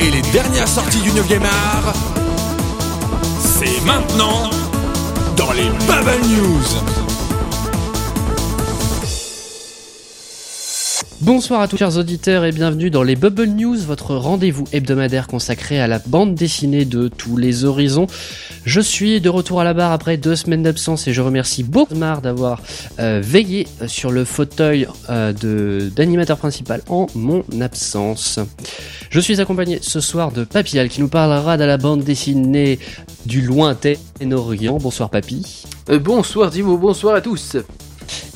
et 0.00 0.10
les 0.10 0.22
dernières 0.32 0.66
sorties 0.66 1.00
du 1.02 1.10
9e 1.10 1.44
art, 1.44 1.94
c'est 3.38 3.80
maintenant 3.84 4.50
dans 5.36 5.52
les 5.52 5.68
Bubble 5.86 6.26
News. 6.28 6.64
Bonsoir 11.20 11.60
à 11.60 11.68
tous 11.68 11.76
chers 11.76 11.96
auditeurs 11.96 12.44
et 12.44 12.50
bienvenue 12.50 12.90
dans 12.90 13.04
les 13.04 13.14
Bubble 13.14 13.46
News, 13.46 13.76
votre 13.86 14.16
rendez-vous 14.16 14.64
hebdomadaire 14.72 15.28
consacré 15.28 15.80
à 15.80 15.86
la 15.86 16.00
bande 16.00 16.34
dessinée 16.34 16.84
de 16.84 17.06
tous 17.06 17.36
les 17.36 17.64
horizons. 17.64 18.08
Je 18.64 18.80
suis 18.80 19.20
de 19.20 19.28
retour 19.28 19.60
à 19.60 19.64
la 19.64 19.74
barre 19.74 19.92
après 19.92 20.16
deux 20.16 20.36
semaines 20.36 20.62
d'absence 20.62 21.08
et 21.08 21.12
je 21.12 21.20
remercie 21.20 21.64
beaucoup 21.64 21.96
Mar 21.96 22.22
d'avoir 22.22 22.60
euh, 23.00 23.20
veillé 23.22 23.66
sur 23.86 24.10
le 24.12 24.24
fauteuil 24.24 24.86
euh, 25.10 25.90
d'animateur 25.90 26.38
principal 26.38 26.80
en 26.88 27.06
mon 27.14 27.44
absence. 27.60 28.38
Je 29.10 29.20
suis 29.20 29.40
accompagné 29.40 29.80
ce 29.82 30.00
soir 30.00 30.30
de 30.30 30.44
Papillal 30.44 30.88
qui 30.88 31.00
nous 31.00 31.08
parlera 31.08 31.56
de 31.56 31.64
la 31.64 31.76
bande 31.76 32.04
dessinée 32.04 32.78
du 33.26 33.42
lointain 33.42 33.94
Orient. 34.30 34.78
Bonsoir 34.78 35.10
Papy. 35.10 35.64
Euh, 35.90 35.98
bonsoir 35.98 36.50
Dimo, 36.50 36.78
bonsoir 36.78 37.16
à 37.16 37.20
tous. 37.20 37.56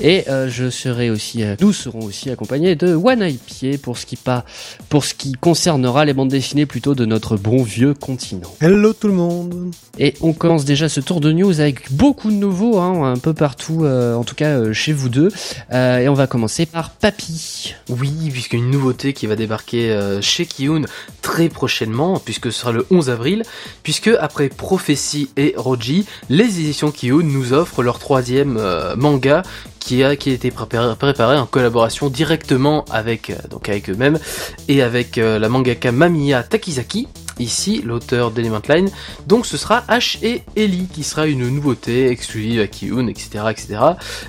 Et 0.00 0.28
euh, 0.28 0.50
je 0.50 0.68
serai 0.68 1.08
aussi, 1.08 1.42
euh, 1.42 1.56
nous 1.60 1.72
serons 1.72 2.04
aussi 2.04 2.28
accompagnés 2.28 2.74
de 2.76 2.94
One 2.94 3.22
Eye 3.22 3.38
Pied 3.38 3.78
pour 3.78 3.96
ce 3.96 4.04
qui 4.04 4.16
pas, 4.16 4.44
pour 4.90 5.04
ce 5.04 5.14
qui 5.14 5.32
concernera 5.32 6.04
les 6.04 6.12
bandes 6.12 6.28
dessinées 6.28 6.66
plutôt 6.66 6.94
de 6.94 7.06
notre 7.06 7.38
bon 7.38 7.62
vieux 7.62 7.94
continent. 7.94 8.52
Hello 8.60 8.92
tout 8.92 9.08
le 9.08 9.14
monde. 9.14 9.72
Et 9.98 10.12
on 10.20 10.34
commence 10.34 10.66
déjà 10.66 10.90
ce 10.90 11.00
tour 11.00 11.20
de 11.20 11.32
news 11.32 11.60
avec 11.60 11.90
beaucoup 11.92 12.30
de 12.30 12.36
nouveaux, 12.36 12.78
hein, 12.78 13.10
un 13.10 13.16
peu 13.16 13.32
partout, 13.32 13.84
euh, 13.84 14.14
en 14.14 14.24
tout 14.24 14.34
cas 14.34 14.70
chez 14.74 14.92
vous 14.92 15.08
deux. 15.08 15.28
et 15.72 16.08
on 16.08 16.14
va 16.14 16.26
commencer 16.26 16.66
par 16.66 16.90
Papy. 16.90 17.74
Oui, 17.88 18.12
puisqu'une 18.30 18.70
nouveauté 18.70 19.14
qui 19.14 19.26
va 19.26 19.34
débarquer 19.34 19.98
chez 20.20 20.44
Kiyun 20.44 20.82
très 21.22 21.48
prochainement, 21.48 22.20
puisque 22.22 22.52
ce 22.52 22.60
sera 22.60 22.72
le 22.72 22.86
11 22.90 23.08
avril, 23.08 23.42
puisque 23.82 24.10
après 24.20 24.50
Prophétie 24.50 25.30
et 25.36 25.54
Roji, 25.56 26.04
les 26.28 26.44
éditions 26.44 26.90
Kiyun 26.90 27.22
nous 27.22 27.54
offrent 27.54 27.82
leur 27.82 27.98
troisième 27.98 28.60
manga 28.96 29.42
qui 29.86 30.02
a, 30.02 30.12
été 30.12 30.50
préparé, 30.50 31.38
en 31.38 31.46
collaboration 31.46 32.08
directement 32.08 32.84
avec, 32.90 33.30
euh, 33.30 33.36
donc 33.48 33.68
avec 33.68 33.88
eux-mêmes 33.88 34.18
et 34.66 34.82
avec 34.82 35.16
euh, 35.16 35.38
la 35.38 35.48
mangaka 35.48 35.92
Mamiya 35.92 36.42
Takizaki, 36.42 37.06
ici 37.38 37.82
l'auteur 37.84 38.32
d'Element 38.32 38.62
Line. 38.68 38.88
Donc 39.28 39.46
ce 39.46 39.56
sera 39.56 39.84
H 39.88 40.18
et 40.24 40.42
Ellie 40.56 40.88
qui 40.92 41.04
sera 41.04 41.28
une 41.28 41.48
nouveauté 41.48 42.08
exclusive 42.08 42.60
à 42.60 42.66
Kiyun, 42.66 43.06
etc., 43.06 43.44
etc. 43.48 43.78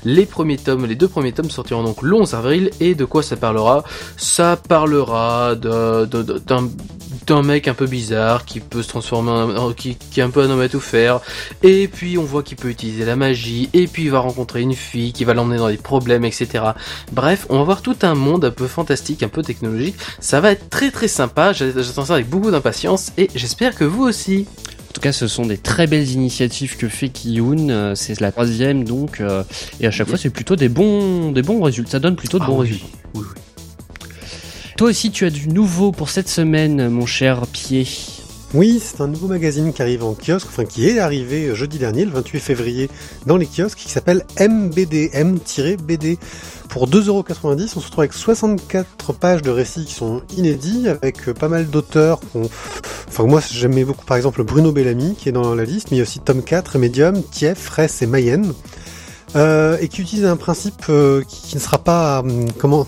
Les 0.05 0.27
premiers 0.27 0.57
tomes, 0.57 0.85
les 0.85 0.95
deux 0.95 1.07
premiers 1.07 1.31
tomes 1.31 1.49
sortiront 1.49 1.83
donc 1.83 2.03
le 2.03 2.13
11 2.13 2.35
avril 2.35 2.69
et 2.79 2.93
de 2.93 3.05
quoi 3.05 3.23
ça 3.23 3.35
parlera? 3.35 3.83
Ça 4.15 4.57
parlera 4.57 5.55
d'un 5.55 6.69
d'un 7.27 7.43
mec 7.43 7.67
un 7.67 7.73
peu 7.73 7.85
bizarre 7.85 8.45
qui 8.45 8.59
peut 8.59 8.81
se 8.81 8.89
transformer 8.89 9.31
en, 9.31 9.73
qui, 9.73 9.95
qui 9.95 10.19
est 10.19 10.23
un 10.23 10.29
peu 10.29 10.41
un 10.41 10.49
homme 10.49 10.61
à 10.61 10.69
tout 10.69 10.79
faire. 10.79 11.19
Et 11.63 11.87
puis 11.87 12.17
on 12.17 12.23
voit 12.23 12.43
qu'il 12.43 12.57
peut 12.57 12.69
utiliser 12.69 13.05
la 13.05 13.15
magie. 13.15 13.69
Et 13.73 13.87
puis 13.87 14.05
il 14.05 14.11
va 14.11 14.19
rencontrer 14.19 14.61
une 14.61 14.73
fille 14.73 15.13
qui 15.13 15.23
va 15.23 15.33
l'emmener 15.33 15.57
dans 15.57 15.69
des 15.69 15.77
problèmes 15.77 16.25
etc 16.25 16.63
bref 17.11 17.45
on 17.49 17.57
va 17.57 17.63
voir 17.63 17.81
tout 17.81 17.95
un 18.01 18.15
monde 18.15 18.45
un 18.45 18.51
peu 18.51 18.67
fantastique 18.67 19.23
un 19.23 19.27
peu 19.27 19.41
technologique. 19.41 19.95
Ça 20.19 20.41
va 20.41 20.51
être 20.51 20.69
très 20.69 20.91
très 20.91 21.07
sympa. 21.07 21.53
J'attends 21.53 22.05
ça 22.05 22.13
avec 22.13 22.29
beaucoup 22.29 22.51
d'impatience. 22.51 23.11
Et 23.17 23.29
j'espère 23.35 23.75
que 23.75 23.83
vous 23.83 24.03
aussi. 24.03 24.45
En 24.89 24.93
tout 24.93 25.01
cas, 25.01 25.11
ce 25.11 25.27
sont 25.27 25.45
des 25.45 25.57
très 25.57 25.85
belles 25.85 26.09
initiatives 26.09 26.75
que 26.75 26.87
fait 26.87 27.09
Kiyun. 27.09 27.69
Euh, 27.69 27.95
c'est 27.95 28.19
la 28.19 28.31
troisième, 28.31 28.83
donc, 28.83 29.21
euh, 29.21 29.43
et 29.79 29.85
à 29.85 29.91
chaque 29.91 30.07
fois, 30.07 30.17
c'est 30.17 30.31
plutôt 30.31 30.55
des 30.55 30.69
bons, 30.69 31.31
des 31.31 31.43
bons 31.43 31.61
résultats. 31.61 31.91
Ça 31.91 31.99
donne 31.99 32.15
plutôt 32.15 32.39
de 32.39 32.43
ah 32.43 32.47
bons 32.47 32.57
résultats. 32.57 32.87
Oui, 33.13 33.21
oui. 33.23 33.41
Toi 34.77 34.89
aussi, 34.89 35.09
tu 35.09 35.25
as 35.25 35.31
du 35.31 35.49
nouveau 35.49 35.91
pour 35.91 36.11
cette 36.11 36.29
semaine, 36.29 36.89
mon 36.89 37.07
cher 37.07 37.47
Pied. 37.47 37.87
Oui, 38.53 38.79
c'est 38.79 39.01
un 39.01 39.07
nouveau 39.07 39.27
magazine 39.27 39.73
qui 39.73 39.81
arrive 39.81 40.03
en 40.03 40.13
kiosque, 40.13 40.45
enfin 40.49 40.65
qui 40.65 40.87
est 40.87 40.99
arrivé 40.99 41.55
jeudi 41.55 41.79
dernier, 41.79 42.05
le 42.05 42.11
28 42.11 42.39
février, 42.39 42.87
dans 43.25 43.37
les 43.37 43.47
kiosques, 43.47 43.79
qui 43.79 43.89
s'appelle 43.89 44.23
MBD-BD. 44.39 46.19
Pour 46.69 46.87
2,90€, 46.87 47.73
on 47.75 47.79
se 47.79 47.85
retrouve 47.85 48.01
avec 48.01 48.13
64 48.13 49.13
pages 49.13 49.41
de 49.41 49.49
récits 49.49 49.85
qui 49.85 49.95
sont 49.95 50.21
inédits, 50.37 50.87
avec 50.87 51.33
pas 51.33 51.49
mal 51.49 51.67
d'auteurs. 51.67 52.19
Enfin, 53.07 53.23
moi 53.23 53.41
j'aimais 53.51 53.83
beaucoup 53.83 54.05
par 54.05 54.15
exemple 54.15 54.43
Bruno 54.43 54.71
Bellamy, 54.71 55.15
qui 55.15 55.27
est 55.27 55.31
dans 55.31 55.55
la 55.55 55.65
liste, 55.65 55.89
mais 55.89 55.97
il 55.97 56.01
y 56.01 56.01
a 56.01 56.03
aussi 56.03 56.19
Tom 56.19 56.43
4, 56.43 56.77
Medium, 56.77 57.23
Tief, 57.23 57.57
Fraisse 57.57 58.03
et 58.03 58.05
Mayenne. 58.05 58.53
Euh, 59.35 59.77
et 59.81 59.87
qui 59.87 60.01
utilise 60.01 60.25
un 60.25 60.37
principe 60.37 60.85
euh, 60.89 61.23
qui, 61.27 61.55
ne 61.55 61.59
sera 61.59 61.79
pas... 61.79 62.19
Hum, 62.19 62.51
comment 62.59 62.85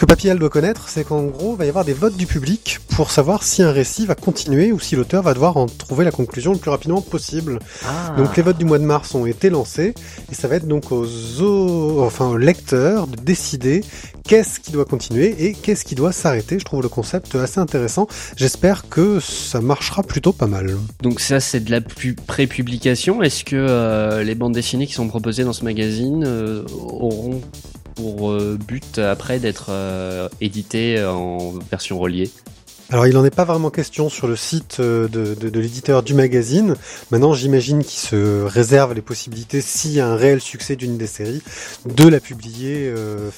que 0.00 0.06
Papillal 0.06 0.38
doit 0.38 0.48
connaître, 0.48 0.88
c'est 0.88 1.04
qu'en 1.04 1.24
gros, 1.24 1.52
il 1.52 1.58
va 1.58 1.66
y 1.66 1.68
avoir 1.68 1.84
des 1.84 1.92
votes 1.92 2.16
du 2.16 2.26
public 2.26 2.78
pour 2.96 3.10
savoir 3.10 3.42
si 3.42 3.62
un 3.62 3.70
récit 3.70 4.06
va 4.06 4.14
continuer 4.14 4.72
ou 4.72 4.80
si 4.80 4.96
l'auteur 4.96 5.22
va 5.22 5.34
devoir 5.34 5.58
en 5.58 5.66
trouver 5.66 6.06
la 6.06 6.10
conclusion 6.10 6.54
le 6.54 6.58
plus 6.58 6.70
rapidement 6.70 7.02
possible. 7.02 7.58
Ah. 7.84 8.14
Donc 8.16 8.34
les 8.34 8.42
votes 8.42 8.56
du 8.56 8.64
mois 8.64 8.78
de 8.78 8.84
mars 8.84 9.14
ont 9.14 9.26
été 9.26 9.50
lancés 9.50 9.94
et 10.32 10.34
ça 10.34 10.48
va 10.48 10.56
être 10.56 10.66
donc 10.66 10.90
aux, 10.90 12.00
enfin, 12.00 12.28
aux 12.28 12.38
lecteurs 12.38 13.08
de 13.08 13.16
décider 13.16 13.84
qu'est-ce 14.24 14.58
qui 14.58 14.72
doit 14.72 14.86
continuer 14.86 15.44
et 15.44 15.52
qu'est-ce 15.52 15.84
qui 15.84 15.96
doit 15.96 16.12
s'arrêter. 16.12 16.58
Je 16.58 16.64
trouve 16.64 16.80
le 16.80 16.88
concept 16.88 17.34
assez 17.34 17.60
intéressant. 17.60 18.08
J'espère 18.36 18.88
que 18.88 19.20
ça 19.20 19.60
marchera 19.60 20.02
plutôt 20.02 20.32
pas 20.32 20.46
mal. 20.46 20.78
Donc 21.02 21.20
ça, 21.20 21.40
c'est 21.40 21.60
de 21.60 21.70
la 21.70 21.82
pré-publication. 21.82 23.22
Est-ce 23.22 23.44
que 23.44 23.54
euh, 23.56 24.22
les 24.22 24.34
bandes 24.34 24.54
dessinées 24.54 24.86
qui 24.86 24.94
sont 24.94 25.08
proposées 25.08 25.44
dans 25.44 25.52
ce 25.52 25.64
magazine 25.64 26.24
euh, 26.26 26.64
auront 26.72 27.42
pour 28.00 28.30
euh, 28.30 28.58
but 28.58 28.98
après 28.98 29.38
d'être 29.38 29.66
euh, 29.68 30.28
édité 30.40 31.02
en 31.04 31.52
version 31.70 31.98
reliée 31.98 32.30
alors 32.92 33.06
il 33.06 33.14
n'en 33.14 33.24
est 33.24 33.32
pas 33.32 33.44
vraiment 33.44 33.70
question 33.70 34.08
sur 34.08 34.26
le 34.26 34.34
site 34.34 34.78
euh, 34.80 35.06
de, 35.06 35.60
l'éditeur 35.60 36.02
du 36.02 36.12
magazine. 36.12 36.74
Maintenant 37.12 37.34
j'imagine 37.34 37.84
qu'il 37.84 38.00
se 38.00 38.42
réserve 38.42 38.94
les 38.94 39.00
possibilités, 39.00 39.60
s'il 39.60 39.92
y 39.92 40.00
a 40.00 40.08
un 40.08 40.16
réel 40.16 40.40
succès 40.40 40.74
d'une 40.74 40.98
des 40.98 41.06
séries, 41.06 41.40
de 41.86 42.08
la 42.08 42.18
publier 42.18 42.92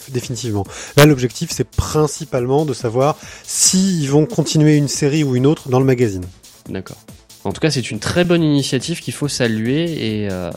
définitivement. 0.08 0.64
Là 0.96 1.04
l'objectif 1.04 1.50
c'est 1.52 1.68
principalement 1.68 2.64
de 2.64 2.72
savoir 2.72 3.18
s'ils 3.42 4.08
vont 4.08 4.24
continuer 4.24 4.78
une 4.78 4.88
série 4.88 5.22
ou 5.22 5.36
une 5.36 5.46
autre 5.46 5.68
dans 5.68 5.80
le 5.80 5.84
magazine. 5.84 6.24
D'accord. 6.70 6.96
En 7.44 7.52
tout 7.52 7.60
cas, 7.60 7.70
c'est 7.70 7.90
une 7.90 7.98
très 7.98 8.24
bonne 8.24 8.42
initiative 8.42 9.00
qu'il 9.00 9.14
faut 9.14 9.28
saluer 9.28 10.22
et 10.24 10.28
euh, 10.30 10.50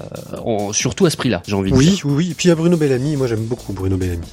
surtout 0.72 1.06
à 1.06 1.10
ce 1.10 1.18
prix-là, 1.18 1.42
j'ai 1.48 1.56
envie 1.56 1.72
de 1.72 1.78
dire. 1.78 2.06
Oui, 2.06 2.14
oui. 2.16 2.32
Et 2.32 2.34
puis 2.36 2.52
à 2.52 2.56
Bruno 2.56 2.78
Bellamy, 2.78 3.16
moi 3.16 3.28
j'aime 3.28 3.44
beaucoup 3.46 3.74
Bruno 3.74 3.98
Bellamy. 3.98 4.28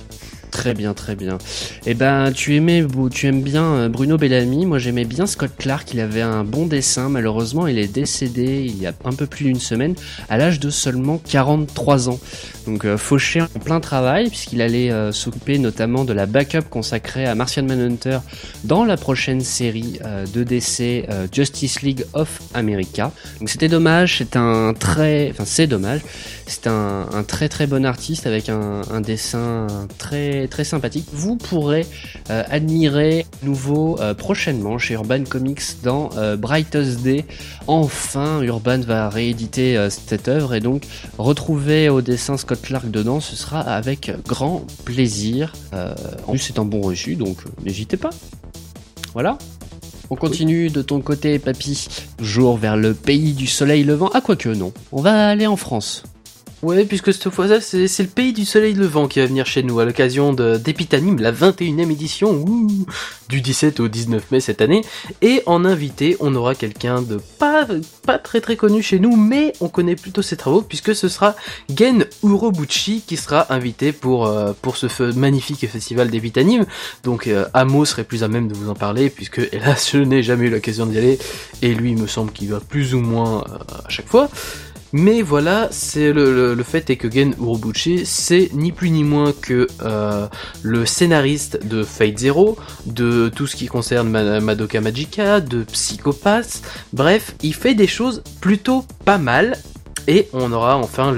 Très 0.52 0.74
bien, 0.74 0.92
très 0.92 1.16
bien. 1.16 1.38
Eh 1.86 1.94
ben, 1.94 2.30
tu 2.30 2.54
aimais, 2.54 2.84
tu 3.10 3.26
aimes 3.26 3.40
bien 3.40 3.64
euh, 3.64 3.88
Bruno 3.88 4.18
Bellamy. 4.18 4.66
Moi, 4.66 4.78
j'aimais 4.78 5.06
bien 5.06 5.24
Scott 5.24 5.50
Clark. 5.58 5.88
Il 5.94 5.98
avait 5.98 6.20
un 6.20 6.44
bon 6.44 6.66
dessin. 6.66 7.08
Malheureusement, 7.08 7.66
il 7.66 7.78
est 7.78 7.88
décédé 7.88 8.66
il 8.66 8.78
y 8.78 8.86
a 8.86 8.92
un 9.06 9.14
peu 9.14 9.26
plus 9.26 9.46
d'une 9.46 9.58
semaine, 9.58 9.94
à 10.28 10.36
l'âge 10.36 10.60
de 10.60 10.68
seulement 10.68 11.18
43 11.26 12.10
ans. 12.10 12.20
Donc, 12.66 12.84
euh, 12.84 12.98
fauché 12.98 13.40
en 13.40 13.46
plein 13.64 13.80
travail, 13.80 14.28
puisqu'il 14.28 14.60
allait 14.60 14.92
euh, 14.92 15.10
s'occuper 15.10 15.58
notamment 15.58 16.04
de 16.04 16.12
la 16.12 16.26
backup 16.26 16.68
consacrée 16.68 17.24
à 17.24 17.34
Martian 17.34 17.64
Manhunter 17.64 18.18
dans 18.64 18.84
la 18.84 18.98
prochaine 18.98 19.40
série 19.40 20.00
de 20.34 20.44
DC 20.44 21.06
Justice 21.32 21.80
League 21.80 22.04
of 22.12 22.40
America. 22.52 23.10
Donc, 23.40 23.48
c'était 23.48 23.68
dommage. 23.68 24.18
C'est 24.18 24.36
un 24.36 24.74
très, 24.78 25.30
enfin, 25.30 25.44
c'est 25.46 25.66
dommage. 25.66 26.02
C'est 26.46 26.66
un, 26.66 27.06
très 27.26 27.48
très 27.48 27.66
bon 27.66 27.84
artiste 27.84 28.26
avec 28.26 28.48
un, 28.48 29.00
dessin 29.00 29.66
très 29.98 30.48
très 30.48 30.64
sympathique. 30.64 31.06
Vous 31.12 31.36
pourrez 31.36 31.86
euh, 32.30 32.42
admirer 32.50 33.26
nouveau 33.42 33.98
euh, 34.00 34.14
prochainement 34.14 34.78
chez 34.78 34.94
Urban 34.94 35.24
Comics 35.24 35.82
dans 35.82 36.10
euh, 36.16 36.36
Brightest 36.36 37.00
Day. 37.02 37.24
Enfin, 37.66 38.42
Urban 38.42 38.80
va 38.80 39.08
rééditer 39.08 39.88
cette 39.90 40.28
œuvre 40.28 40.54
et 40.54 40.60
donc 40.60 40.84
retrouver 41.18 41.88
au 41.88 42.00
dessin 42.00 42.36
Scott 42.36 42.60
Clark 42.60 42.90
dedans, 42.90 43.20
ce 43.20 43.36
sera 43.36 43.60
avec 43.60 44.12
grand 44.26 44.66
plaisir. 44.84 45.52
en 45.72 46.32
plus, 46.32 46.38
c'est 46.38 46.58
un 46.58 46.64
bon 46.64 46.80
reçu, 46.80 47.16
donc 47.16 47.38
n'hésitez 47.64 47.96
pas. 47.96 48.10
Voilà. 49.12 49.38
On 50.10 50.16
continue 50.16 50.68
de 50.68 50.82
ton 50.82 51.00
côté, 51.00 51.38
papy. 51.38 51.88
Jour 52.20 52.58
vers 52.58 52.76
le 52.76 52.92
pays 52.92 53.32
du 53.32 53.46
soleil 53.46 53.82
levant. 53.82 54.10
Ah, 54.12 54.20
quoique 54.20 54.50
non. 54.50 54.72
On 54.92 55.00
va 55.00 55.28
aller 55.28 55.46
en 55.46 55.56
France. 55.56 56.02
Ouais, 56.62 56.84
puisque 56.84 57.12
cette 57.12 57.28
fois-là, 57.28 57.60
c'est 57.60 57.98
le 57.98 58.06
pays 58.06 58.32
du 58.32 58.44
soleil 58.44 58.74
levant 58.74 59.08
qui 59.08 59.18
va 59.18 59.26
venir 59.26 59.46
chez 59.46 59.64
nous 59.64 59.80
à 59.80 59.84
l'occasion 59.84 60.32
d'Epitanim, 60.32 61.18
la 61.18 61.32
21e 61.32 61.90
édition, 61.90 62.46
du 63.28 63.40
17 63.40 63.80
au 63.80 63.88
19 63.88 64.30
mai 64.30 64.38
cette 64.38 64.60
année. 64.62 64.82
Et 65.22 65.42
en 65.46 65.64
invité, 65.64 66.16
on 66.20 66.32
aura 66.36 66.54
quelqu'un 66.54 67.02
de 67.02 67.18
pas, 67.40 67.66
pas 68.06 68.18
très 68.18 68.40
très 68.40 68.54
connu 68.54 68.80
chez 68.80 69.00
nous, 69.00 69.16
mais 69.16 69.54
on 69.60 69.68
connaît 69.68 69.96
plutôt 69.96 70.22
ses 70.22 70.36
travaux, 70.36 70.62
puisque 70.62 70.94
ce 70.94 71.08
sera 71.08 71.34
Gen 71.76 72.06
Urobuchi 72.22 73.02
qui 73.04 73.16
sera 73.16 73.52
invité 73.52 73.90
pour, 73.90 74.26
euh, 74.26 74.52
pour 74.62 74.76
ce 74.76 75.02
magnifique 75.14 75.68
festival 75.68 76.10
d'Epitanim. 76.10 76.64
Donc 77.02 77.26
euh, 77.26 77.44
Amo 77.54 77.84
serait 77.84 78.04
plus 78.04 78.22
à 78.22 78.28
même 78.28 78.46
de 78.46 78.54
vous 78.54 78.70
en 78.70 78.74
parler, 78.74 79.10
puisque 79.10 79.40
hélas, 79.50 79.90
je 79.90 79.98
n'ai 79.98 80.22
jamais 80.22 80.46
eu 80.46 80.50
l'occasion 80.50 80.86
d'y 80.86 80.98
aller, 80.98 81.18
et 81.60 81.74
lui, 81.74 81.90
il 81.90 82.00
me 82.00 82.06
semble 82.06 82.30
qu'il 82.30 82.50
va 82.50 82.60
plus 82.60 82.94
ou 82.94 83.00
moins 83.00 83.40
euh, 83.48 83.84
à 83.84 83.88
chaque 83.88 84.08
fois. 84.08 84.28
Mais 84.92 85.22
voilà, 85.22 85.68
c'est 85.70 86.12
le, 86.12 86.56
fait 86.62 86.90
est 86.90 86.96
que 86.96 87.10
Gen 87.10 87.34
Urobuchi, 87.40 88.04
c'est 88.04 88.50
ni 88.52 88.72
plus 88.72 88.90
ni 88.90 89.04
moins 89.04 89.32
que 89.32 89.66
euh, 89.82 90.26
le 90.62 90.84
scénariste 90.84 91.66
de 91.66 91.82
Fate 91.82 92.18
Zero, 92.18 92.58
de 92.86 93.30
tout 93.34 93.46
ce 93.46 93.56
qui 93.56 93.66
concerne 93.66 94.08
Madoka 94.40 94.80
Magica, 94.80 95.40
de 95.40 95.64
Psychopath. 95.64 96.62
Bref, 96.92 97.34
il 97.42 97.54
fait 97.54 97.74
des 97.74 97.86
choses 97.86 98.22
plutôt 98.40 98.84
pas 99.04 99.18
mal 99.18 99.56
et 100.08 100.28
on 100.32 100.52
aura 100.52 100.76
enfin 100.76 101.14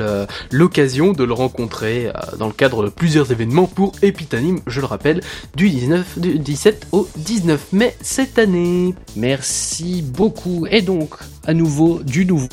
l'occasion 0.50 1.12
de 1.12 1.24
le 1.24 1.32
rencontrer 1.32 2.08
euh, 2.08 2.36
dans 2.38 2.46
le 2.46 2.52
cadre 2.52 2.84
de 2.84 2.88
plusieurs 2.88 3.32
événements 3.32 3.66
pour 3.66 3.92
Epitanime, 4.02 4.60
je 4.66 4.80
le 4.80 4.86
rappelle, 4.86 5.20
du, 5.54 5.68
19, 5.68 6.18
du 6.18 6.38
17 6.38 6.88
au 6.92 7.08
19 7.16 7.72
mai 7.72 7.96
cette 8.00 8.38
année. 8.38 8.94
Merci 9.16 10.02
beaucoup. 10.02 10.66
Et 10.70 10.82
donc, 10.82 11.14
à 11.46 11.54
nouveau, 11.54 12.00
du 12.02 12.26
nouveau 12.26 12.48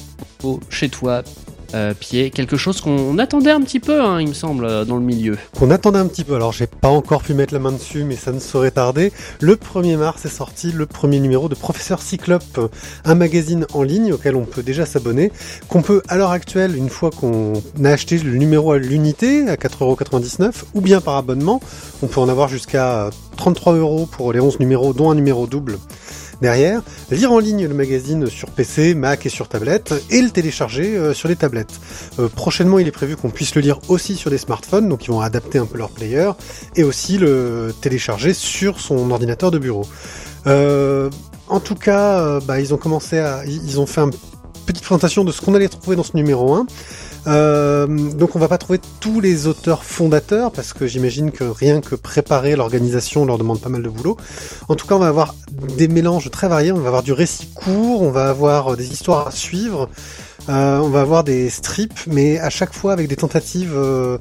chez 0.69 0.89
toi, 0.89 1.23
euh, 1.73 1.93
pied, 1.93 2.31
quelque 2.31 2.57
chose 2.57 2.81
qu'on 2.81 3.17
attendait 3.17 3.51
un 3.51 3.61
petit 3.61 3.79
peu, 3.79 4.01
hein, 4.01 4.19
il 4.19 4.27
me 4.27 4.33
semble, 4.33 4.65
euh, 4.65 4.85
dans 4.85 4.95
le 4.95 5.01
milieu. 5.01 5.37
Qu'on 5.57 5.71
attendait 5.71 5.99
un 5.99 6.07
petit 6.07 6.23
peu, 6.23 6.35
alors 6.35 6.51
j'ai 6.51 6.67
pas 6.67 6.89
encore 6.89 7.23
pu 7.23 7.33
mettre 7.33 7.53
la 7.53 7.59
main 7.59 7.71
dessus, 7.71 8.03
mais 8.03 8.15
ça 8.15 8.31
ne 8.31 8.39
saurait 8.39 8.71
tarder. 8.71 9.13
Le 9.39 9.55
1er 9.55 9.97
mars 9.97 10.25
est 10.25 10.29
sorti 10.29 10.71
le 10.71 10.85
premier 10.85 11.19
numéro 11.19 11.47
de 11.49 11.55
Professeur 11.55 12.01
Cyclope, 12.01 12.71
un 13.05 13.15
magazine 13.15 13.65
en 13.73 13.83
ligne 13.83 14.13
auquel 14.13 14.35
on 14.35 14.45
peut 14.45 14.63
déjà 14.63 14.85
s'abonner, 14.85 15.31
qu'on 15.69 15.81
peut 15.81 16.01
à 16.07 16.17
l'heure 16.17 16.31
actuelle, 16.31 16.75
une 16.75 16.89
fois 16.89 17.09
qu'on 17.09 17.53
a 17.83 17.89
acheté 17.89 18.17
le 18.17 18.35
numéro 18.35 18.73
à 18.73 18.77
l'unité, 18.77 19.47
à 19.47 19.55
4,99€, 19.55 20.51
ou 20.73 20.81
bien 20.81 20.99
par 20.99 21.15
abonnement, 21.15 21.61
on 22.03 22.07
peut 22.07 22.19
en 22.19 22.29
avoir 22.29 22.49
jusqu'à 22.49 23.09
33€ 23.37 24.07
pour 24.07 24.33
les 24.33 24.39
11 24.39 24.59
numéros, 24.59 24.93
dont 24.93 25.09
un 25.09 25.15
numéro 25.15 25.47
double 25.47 25.77
derrière, 26.41 26.81
lire 27.09 27.31
en 27.31 27.39
ligne 27.39 27.67
le 27.67 27.73
magazine 27.73 28.27
sur 28.27 28.49
PC, 28.49 28.95
Mac 28.95 29.25
et 29.25 29.29
sur 29.29 29.47
tablette, 29.47 29.93
et 30.09 30.21
le 30.21 30.29
télécharger 30.29 30.97
euh, 30.97 31.13
sur 31.13 31.29
les 31.29 31.35
tablettes. 31.35 31.79
Euh, 32.19 32.27
prochainement, 32.27 32.79
il 32.79 32.87
est 32.87 32.91
prévu 32.91 33.15
qu'on 33.15 33.29
puisse 33.29 33.55
le 33.55 33.61
lire 33.61 33.79
aussi 33.87 34.15
sur 34.15 34.29
des 34.29 34.37
smartphones, 34.37 34.89
donc 34.89 35.05
ils 35.05 35.11
vont 35.11 35.21
adapter 35.21 35.59
un 35.59 35.65
peu 35.65 35.77
leur 35.77 35.89
player, 35.89 36.31
et 36.75 36.83
aussi 36.83 37.17
le 37.17 37.73
télécharger 37.81 38.33
sur 38.33 38.79
son 38.79 39.11
ordinateur 39.11 39.51
de 39.51 39.59
bureau. 39.59 39.85
Euh, 40.47 41.09
en 41.47 41.59
tout 41.59 41.75
cas, 41.75 42.39
bah, 42.39 42.59
ils 42.59 42.73
ont 42.73 42.77
commencé 42.77 43.19
à, 43.19 43.43
ils 43.45 43.79
ont 43.79 43.85
fait 43.85 44.01
une 44.01 44.11
petite 44.65 44.83
présentation 44.83 45.23
de 45.23 45.31
ce 45.31 45.41
qu'on 45.41 45.53
allait 45.53 45.67
trouver 45.67 45.95
dans 45.95 46.03
ce 46.03 46.15
numéro 46.15 46.53
1. 46.53 46.65
Euh, 47.27 47.85
donc 47.87 48.35
on 48.35 48.39
va 48.39 48.47
pas 48.47 48.57
trouver 48.57 48.79
tous 48.99 49.19
les 49.19 49.45
auteurs 49.47 49.83
fondateurs 49.83 50.51
parce 50.51 50.73
que 50.73 50.87
j'imagine 50.87 51.31
que 51.31 51.43
rien 51.43 51.81
que 51.81 51.95
préparer 51.95 52.55
l'organisation 52.55 53.25
leur 53.25 53.37
demande 53.37 53.61
pas 53.61 53.69
mal 53.69 53.83
de 53.83 53.89
boulot. 53.89 54.17
En 54.69 54.75
tout 54.75 54.87
cas, 54.87 54.95
on 54.95 54.99
va 54.99 55.07
avoir 55.07 55.35
des 55.77 55.87
mélanges 55.87 56.31
très 56.31 56.47
variés. 56.47 56.71
On 56.71 56.79
va 56.79 56.87
avoir 56.87 57.03
du 57.03 57.13
récit 57.13 57.47
court, 57.53 58.01
on 58.01 58.11
va 58.11 58.29
avoir 58.29 58.75
des 58.75 58.91
histoires 58.91 59.27
à 59.27 59.31
suivre, 59.31 59.89
euh, 60.49 60.79
on 60.79 60.89
va 60.89 61.01
avoir 61.01 61.23
des 61.23 61.49
strips, 61.49 62.07
mais 62.07 62.39
à 62.39 62.49
chaque 62.49 62.73
fois 62.73 62.93
avec 62.93 63.07
des 63.07 63.17
tentatives. 63.17 63.73
Euh, 63.75 64.17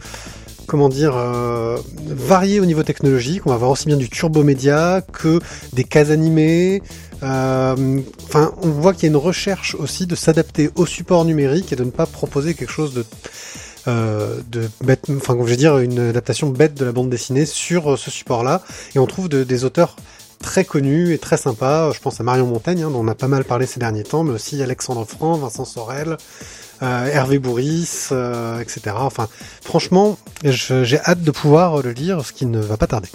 comment 0.71 0.89
dire, 0.89 1.15
euh, 1.17 1.79
variées 2.07 2.61
au 2.61 2.65
niveau 2.65 2.85
technologique. 2.85 3.43
On 3.45 3.49
va 3.49 3.57
avoir 3.57 3.73
aussi 3.73 3.87
bien 3.87 3.97
du 3.97 4.09
turbo 4.09 4.45
média 4.45 5.03
que 5.13 5.41
des 5.73 5.83
cases 5.83 6.11
animées, 6.11 6.81
euh, 6.81 7.10
enfin, 7.23 8.53
on 8.63 8.69
voit 8.69 8.95
qu'il 8.95 9.05
y 9.05 9.07
a 9.07 9.09
une 9.09 9.17
recherche 9.17 9.75
aussi 9.75 10.07
de 10.07 10.15
s'adapter 10.15 10.71
au 10.77 10.87
support 10.87 11.25
numérique 11.25 11.73
et 11.73 11.77
de 11.77 11.85
ne 11.85 11.91
pas 11.91 12.07
proposer 12.07 12.55
quelque 12.55 12.73
chose 12.73 12.95
de 12.95 13.05
euh, 13.89 14.41
bête, 14.83 15.07
enfin, 15.17 15.37
je 15.39 15.51
veux 15.51 15.57
dire, 15.57 15.79
une 15.79 15.99
adaptation 15.99 16.49
bête 16.49 16.75
de 16.75 16.85
la 16.85 16.93
bande 16.93 17.11
dessinée 17.11 17.47
sur 17.47 17.93
euh, 17.93 17.97
ce 17.97 18.11
support-là. 18.11 18.63
Et 18.95 18.99
on 18.99 19.07
trouve 19.07 19.29
des 19.29 19.65
auteurs 19.65 19.97
très 20.41 20.65
connus 20.65 21.13
et 21.13 21.19
très 21.19 21.37
sympas. 21.37 21.93
Je 21.93 22.01
pense 22.01 22.21
à 22.21 22.25
Marion 22.25 22.47
Montaigne, 22.47 22.83
hein, 22.83 22.91
dont 22.91 23.01
on 23.01 23.09
a 23.09 23.15
pas 23.15 23.29
mal 23.29 23.45
parlé 23.45 23.67
ces 23.67 23.81
derniers 23.81 24.05
temps, 24.05 24.25
mais 24.25 24.33
aussi 24.33 24.63
Alexandre 24.63 25.05
Franc, 25.05 25.37
Vincent 25.37 25.65
Sorel, 25.65 26.17
Hervé 26.81 27.39
Bourris, 27.39 28.09
etc. 28.61 28.81
Enfin, 28.97 29.29
franchement, 29.63 30.17
j'ai 30.43 30.99
hâte 30.99 31.23
de 31.23 31.31
pouvoir 31.31 31.83
le 31.83 31.91
lire, 31.91 32.25
ce 32.25 32.33
qui 32.33 32.47
ne 32.47 32.59
va 32.59 32.79
pas 32.79 32.87
tarder. 32.87 33.11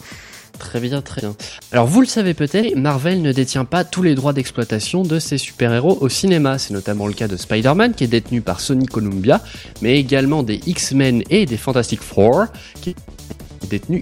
Très 0.59 0.79
bien, 0.79 1.01
très 1.01 1.21
bien. 1.21 1.35
Alors 1.71 1.87
vous 1.87 2.01
le 2.01 2.07
savez 2.07 2.33
peut-être, 2.33 2.75
Marvel 2.75 3.21
ne 3.21 3.31
détient 3.31 3.65
pas 3.65 3.83
tous 3.83 4.01
les 4.01 4.15
droits 4.15 4.33
d'exploitation 4.33 5.03
de 5.03 5.19
ses 5.19 5.37
super-héros 5.37 5.97
au 6.01 6.09
cinéma. 6.09 6.57
C'est 6.57 6.73
notamment 6.73 7.07
le 7.07 7.13
cas 7.13 7.27
de 7.27 7.37
Spider-Man 7.37 7.93
qui 7.93 8.03
est 8.03 8.07
détenu 8.07 8.41
par 8.41 8.59
Sony 8.59 8.85
Columbia, 8.85 9.41
mais 9.81 9.99
également 9.99 10.43
des 10.43 10.61
X-Men 10.65 11.23
et 11.29 11.45
des 11.45 11.57
Fantastic 11.57 12.01
Four 12.01 12.45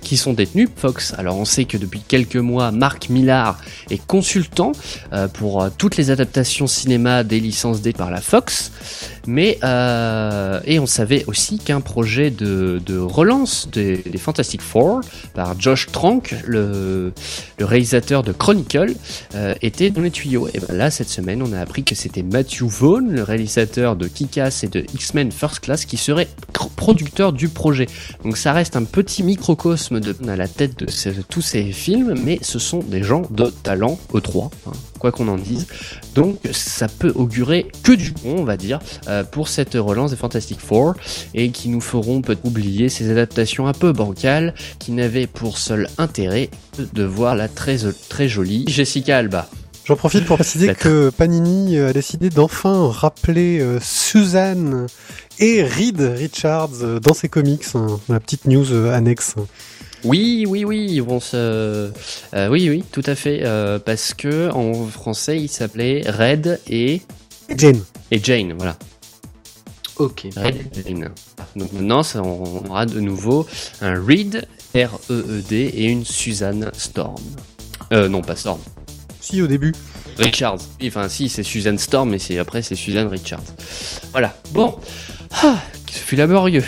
qui 0.01 0.17
sont 0.17 0.33
détenus 0.33 0.69
Fox. 0.75 1.13
Alors 1.17 1.37
on 1.37 1.45
sait 1.45 1.65
que 1.65 1.77
depuis 1.77 2.01
quelques 2.01 2.35
mois, 2.35 2.71
Marc 2.71 3.09
Millar 3.09 3.59
est 3.89 4.05
consultant 4.05 4.73
euh, 5.13 5.27
pour 5.27 5.61
euh, 5.61 5.69
toutes 5.77 5.97
les 5.97 6.11
adaptations 6.11 6.67
cinéma 6.67 7.23
des 7.23 7.39
licences 7.39 7.81
D 7.81 7.93
par 7.93 8.11
la 8.11 8.21
Fox, 8.21 8.71
mais 9.27 9.59
euh, 9.63 10.59
et 10.65 10.79
on 10.79 10.85
savait 10.85 11.23
aussi 11.27 11.59
qu'un 11.59 11.81
projet 11.81 12.29
de, 12.31 12.81
relance 12.97 13.69
des, 13.71 14.01
Fantastic 14.17 14.61
Four 14.61 15.01
par 15.33 15.59
Josh 15.59 15.87
Trank, 15.91 16.35
le, 16.45 17.13
réalisateur 17.59 18.23
de 18.23 18.31
Chronicle, 18.31 18.93
était 19.61 19.89
dans 19.89 20.01
les 20.01 20.11
tuyaux. 20.11 20.47
Et 20.53 20.59
ben 20.59 20.75
là 20.75 20.91
cette 20.91 21.09
semaine, 21.09 21.41
on 21.41 21.53
a 21.53 21.59
appris 21.59 21.83
que 21.83 21.95
c'était 21.95 22.23
Matthew 22.23 22.63
Vaughn, 22.63 23.11
le 23.11 23.23
réalisateur 23.23 23.95
de 23.95 24.07
Kick-Ass 24.07 24.63
et 24.63 24.67
de 24.67 24.85
X-Men 24.93 25.31
First 25.31 25.59
Class, 25.61 25.85
qui 25.85 25.97
serait 25.97 26.27
producteur 26.75 27.33
du 27.33 27.49
projet. 27.49 27.87
Donc 28.23 28.37
ça 28.37 28.53
reste 28.53 28.75
un 28.75 28.83
petit 28.83 29.23
micro 29.23 29.43
microcosme 29.43 29.99
de, 29.99 30.15
à 30.29 30.35
la 30.35 30.47
tête 30.47 30.79
de 30.79 30.87
tous 31.27 31.41
ces 31.41 31.71
films, 31.71 32.15
mais 32.23 32.39
ce 32.41 32.59
sont 32.59 32.79
des 32.79 33.03
gens 33.03 33.23
de 33.29 33.47
talent, 33.47 33.99
E3, 34.13 34.49
hein, 34.67 34.71
quoi 35.03 35.11
qu'on 35.11 35.27
en 35.27 35.35
dise. 35.37 35.67
Donc 36.15 36.37
ça 36.53 36.87
peut 36.87 37.11
augurer 37.13 37.67
que 37.83 37.91
du 37.91 38.11
bon, 38.11 38.37
on 38.37 38.45
va 38.45 38.55
dire, 38.55 38.79
euh, 39.09 39.25
pour 39.25 39.49
cette 39.49 39.73
relance 39.73 40.11
des 40.11 40.17
Fantastic 40.17 40.61
Four, 40.61 40.93
et 41.33 41.49
qui 41.49 41.67
nous 41.67 41.81
feront 41.81 42.21
peut-être 42.21 42.45
oublier 42.45 42.87
ces 42.87 43.11
adaptations 43.11 43.67
un 43.67 43.73
peu 43.73 43.91
bancales, 43.91 44.53
qui 44.79 44.93
n'avaient 44.93 45.27
pour 45.27 45.57
seul 45.57 45.89
intérêt 45.97 46.49
de 46.93 47.03
voir 47.03 47.35
la 47.35 47.49
très, 47.49 47.79
très 48.07 48.29
jolie 48.29 48.63
Jessica 48.69 49.17
Alba. 49.17 49.49
J'en 49.85 49.97
profite 49.97 50.23
pour 50.23 50.37
préciser 50.37 50.73
que 50.73 51.09
Panini 51.09 51.77
a 51.77 51.91
décidé 51.91 52.29
d'enfin 52.29 52.89
rappeler 52.89 53.59
euh, 53.59 53.79
Suzanne 53.81 54.87
et 55.39 55.61
Reed 55.61 55.99
Richards 55.99 56.81
euh, 56.81 56.99
dans 57.01 57.13
ses 57.13 57.27
comics, 57.27 57.65
hein, 57.75 57.99
la 58.07 58.21
petite 58.21 58.45
news 58.45 58.71
euh, 58.71 58.93
annexe. 58.93 59.35
Oui, 60.03 60.45
oui, 60.47 60.65
oui, 60.65 60.87
ils 60.89 61.01
vont 61.01 61.19
se. 61.19 61.91
oui, 62.49 62.69
oui, 62.69 62.83
tout 62.91 63.03
à 63.05 63.15
fait, 63.15 63.43
parce 63.85 64.13
que 64.13 64.49
en 64.51 64.85
français, 64.85 65.39
il 65.39 65.49
s'appelait 65.49 66.03
Red 66.05 66.59
et. 66.69 67.01
Jane. 67.55 67.81
Et 68.11 68.19
Jane, 68.23 68.53
voilà. 68.57 68.77
Ok. 69.97 70.27
Red 70.35 70.55
et 70.77 70.89
Jane. 70.89 71.11
Donc 71.55 71.71
maintenant, 71.73 72.01
on 72.15 72.69
aura 72.69 72.85
de 72.85 72.99
nouveau 72.99 73.47
un 73.81 73.93
Reed, 74.03 74.47
R-E-E-D, 74.75 75.55
et 75.55 75.85
une 75.85 76.05
Suzanne 76.05 76.71
Storm. 76.73 77.21
Euh, 77.91 78.09
non, 78.09 78.21
pas 78.21 78.35
Storm. 78.35 78.59
Si, 79.19 79.41
au 79.41 79.47
début. 79.47 79.73
Richards. 80.17 80.59
Enfin, 80.85 81.09
si, 81.09 81.29
c'est 81.29 81.43
Suzanne 81.43 81.77
Storm, 81.77 82.09
mais 82.09 82.19
c'est 82.19 82.37
après, 82.39 82.61
c'est 82.61 82.75
Suzanne 82.75 83.07
Richards. 83.07 83.43
Voilà. 84.11 84.35
Bon. 84.51 84.75
Ah, 85.43 85.57
ce 85.91 85.99
fut 85.99 86.15
laborieux. 86.15 86.63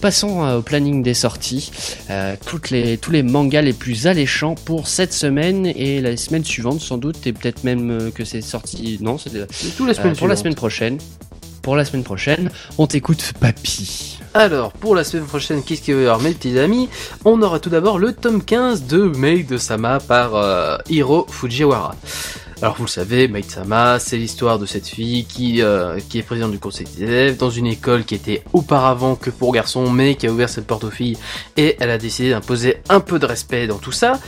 Passons 0.00 0.44
euh, 0.44 0.58
au 0.58 0.62
planning 0.62 1.02
des 1.02 1.14
sorties. 1.14 1.70
Euh, 2.10 2.36
toutes 2.44 2.70
les, 2.70 2.98
tous 2.98 3.10
les 3.10 3.22
mangas 3.22 3.62
les 3.62 3.72
plus 3.72 4.06
alléchants 4.06 4.54
pour 4.54 4.88
cette 4.88 5.12
semaine 5.12 5.66
et 5.66 6.00
la 6.00 6.16
semaine 6.16 6.44
suivante, 6.44 6.80
sans 6.80 6.98
doute, 6.98 7.26
et 7.26 7.32
peut-être 7.32 7.64
même 7.64 7.90
euh, 7.90 8.10
que 8.10 8.24
c'est 8.24 8.42
sorti. 8.42 8.98
Non, 9.00 9.18
c'est 9.18 9.46
pour 10.16 10.28
la 10.28 10.36
semaine 10.36 10.54
prochaine. 10.54 10.98
Pour 11.62 11.74
la 11.74 11.84
semaine 11.84 12.04
prochaine, 12.04 12.50
on 12.78 12.86
t'écoute, 12.86 13.32
papy. 13.40 14.18
Alors, 14.34 14.70
pour 14.70 14.94
la 14.94 15.02
semaine 15.02 15.24
prochaine, 15.24 15.62
qu'est-ce 15.64 15.80
qu'il 15.80 15.94
va 15.94 16.00
y 16.00 16.04
avoir, 16.04 16.20
mes 16.20 16.32
petits 16.32 16.58
amis? 16.58 16.88
On 17.24 17.40
aura 17.42 17.58
tout 17.58 17.70
d'abord 17.70 17.98
le 17.98 18.12
tome 18.12 18.42
15 18.42 18.84
de 18.84 18.98
Maid 18.98 19.46
de 19.48 19.56
Sama 19.56 19.98
par 19.98 20.34
euh, 20.34 20.76
Hiro 20.90 21.26
Fujiwara. 21.28 21.96
Alors 22.62 22.74
vous 22.76 22.84
le 22.84 22.88
savez, 22.88 23.28
Maid-sama, 23.28 23.98
c'est 23.98 24.16
l'histoire 24.16 24.58
de 24.58 24.64
cette 24.64 24.86
fille 24.86 25.26
qui, 25.26 25.60
euh, 25.60 26.00
qui 26.08 26.18
est 26.18 26.22
présidente 26.22 26.52
du 26.52 26.58
conseil 26.58 26.86
des 26.86 27.02
élèves 27.02 27.36
dans 27.36 27.50
une 27.50 27.66
école 27.66 28.04
qui 28.04 28.14
était 28.14 28.42
auparavant 28.54 29.14
que 29.14 29.28
pour 29.28 29.52
garçons, 29.52 29.90
mais 29.90 30.14
qui 30.14 30.26
a 30.26 30.32
ouvert 30.32 30.48
cette 30.48 30.66
porte 30.66 30.84
aux 30.84 30.90
filles 30.90 31.18
et 31.58 31.76
elle 31.80 31.90
a 31.90 31.98
décidé 31.98 32.30
d'imposer 32.30 32.78
un 32.88 33.00
peu 33.00 33.18
de 33.18 33.26
respect 33.26 33.66
dans 33.66 33.76
tout 33.76 33.92
ça. 33.92 34.18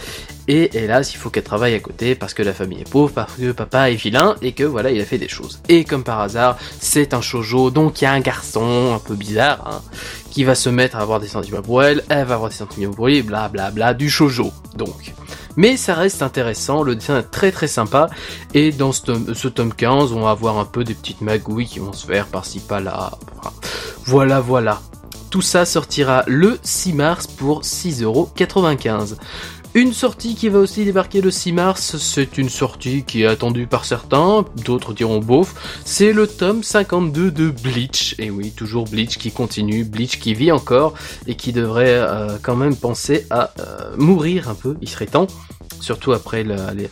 Et 0.47 0.77
hélas, 0.77 1.15
il 1.15 1.17
faut 1.17 1.31
qu'elle 1.31 1.43
travaille 1.43 1.75
à 1.75 1.81
côté 1.81 2.15
parce 2.15 2.35
que 2.35 2.43
la 2.43 2.53
famille 2.53 2.81
est 2.81 2.91
pauvre, 2.91 3.13
parce 3.15 3.33
que 3.33 3.53
papa 3.53 3.91
est 3.91 3.95
vilain 3.95 4.37
et 4.43 4.53
que 4.53 4.65
voilà, 4.65 4.91
il 4.91 5.01
a 5.01 5.05
fait 5.07 5.19
des 5.19 5.29
choses. 5.29 5.61
Et 5.71 5.85
comme 5.85 6.05
par 6.05 6.21
hasard, 6.21 6.59
c'est 6.81 7.15
un 7.15 7.23
shoujo, 7.23 7.71
donc 7.71 8.03
il 8.03 8.05
y 8.05 8.07
a 8.07 8.13
un 8.13 8.21
garçon 8.21 8.95
un 8.95 8.99
peu 8.99 9.15
bizarre 9.15 9.67
hein, 9.67 9.83
qui 10.31 10.45
va 10.45 10.55
se 10.55 10.69
mettre 10.69 10.97
à 10.97 11.01
avoir 11.01 11.19
des 11.19 11.29
sentiments 11.29 11.63
pour 11.63 11.83
elle, 11.83 12.03
elle 12.11 12.27
va 12.27 12.35
avoir 12.35 12.51
des 12.51 12.57
sentiments 12.57 12.93
pour 12.93 13.07
lui, 13.07 13.23
bla 13.23 13.49
bla 13.49 13.71
bla, 13.71 13.95
du 13.95 14.11
shoujo. 14.11 14.53
Donc, 14.77 15.15
mais 15.59 15.77
ça 15.77 15.95
reste 15.95 16.23
intéressant, 16.23 16.85
le 16.85 16.95
dessin 16.95 17.19
est 17.19 17.31
très 17.31 17.51
très 17.51 17.67
sympa, 17.67 18.09
et 18.55 18.71
dans 18.71 18.93
ce 18.93 19.49
tome, 19.49 19.75
15, 19.75 20.13
on 20.13 20.21
va 20.21 20.31
avoir 20.31 20.57
un 20.59 20.65
peu 20.65 20.85
des 20.85 20.95
petites 20.95 21.21
magouilles 21.21 21.67
qui 21.67 21.81
vont 21.81 21.93
se 21.93 22.07
faire 22.07 22.27
par-ci 22.27 22.61
par-là. 22.61 23.11
Voilà, 24.05 24.41
voilà. 24.41 24.81
Tout 25.31 25.43
ça 25.43 25.67
sortira 25.67 26.23
le 26.29 26.59
6 26.63 26.93
mars 26.93 27.27
pour 27.27 27.63
6,95€. 27.63 29.17
Une 29.75 29.93
sortie 29.93 30.35
qui 30.35 30.49
va 30.49 30.59
aussi 30.59 30.85
débarquer 30.85 31.21
le 31.21 31.31
6 31.31 31.53
mars, 31.53 31.97
c'est 31.99 32.39
une 32.39 32.49
sortie 32.49 33.05
qui 33.05 33.23
est 33.23 33.27
attendue 33.27 33.67
par 33.67 33.85
certains, 33.85 34.45
d'autres 34.65 34.95
diront 34.95 35.19
beauf, 35.19 35.55
c'est 35.85 36.13
le 36.13 36.27
tome 36.27 36.63
52 36.63 37.31
de 37.31 37.51
Bleach. 37.51 38.15
Et 38.19 38.31
oui, 38.31 38.51
toujours 38.51 38.87
Bleach 38.87 39.19
qui 39.19 39.31
continue, 39.31 39.85
Bleach 39.85 40.19
qui 40.19 40.33
vit 40.33 40.51
encore 40.53 40.95
et 41.27 41.35
qui 41.35 41.53
devrait 41.53 41.95
euh, 41.95 42.39
quand 42.43 42.57
même 42.57 42.75
penser 42.75 43.27
à 43.31 43.53
euh, 43.61 43.95
mourir 43.97 44.49
un 44.49 44.55
peu, 44.55 44.77
il 44.81 44.89
serait 44.89 45.07
temps, 45.07 45.27
surtout 45.81 46.13
après 46.13 46.45
la, 46.45 46.73
les 46.73 46.89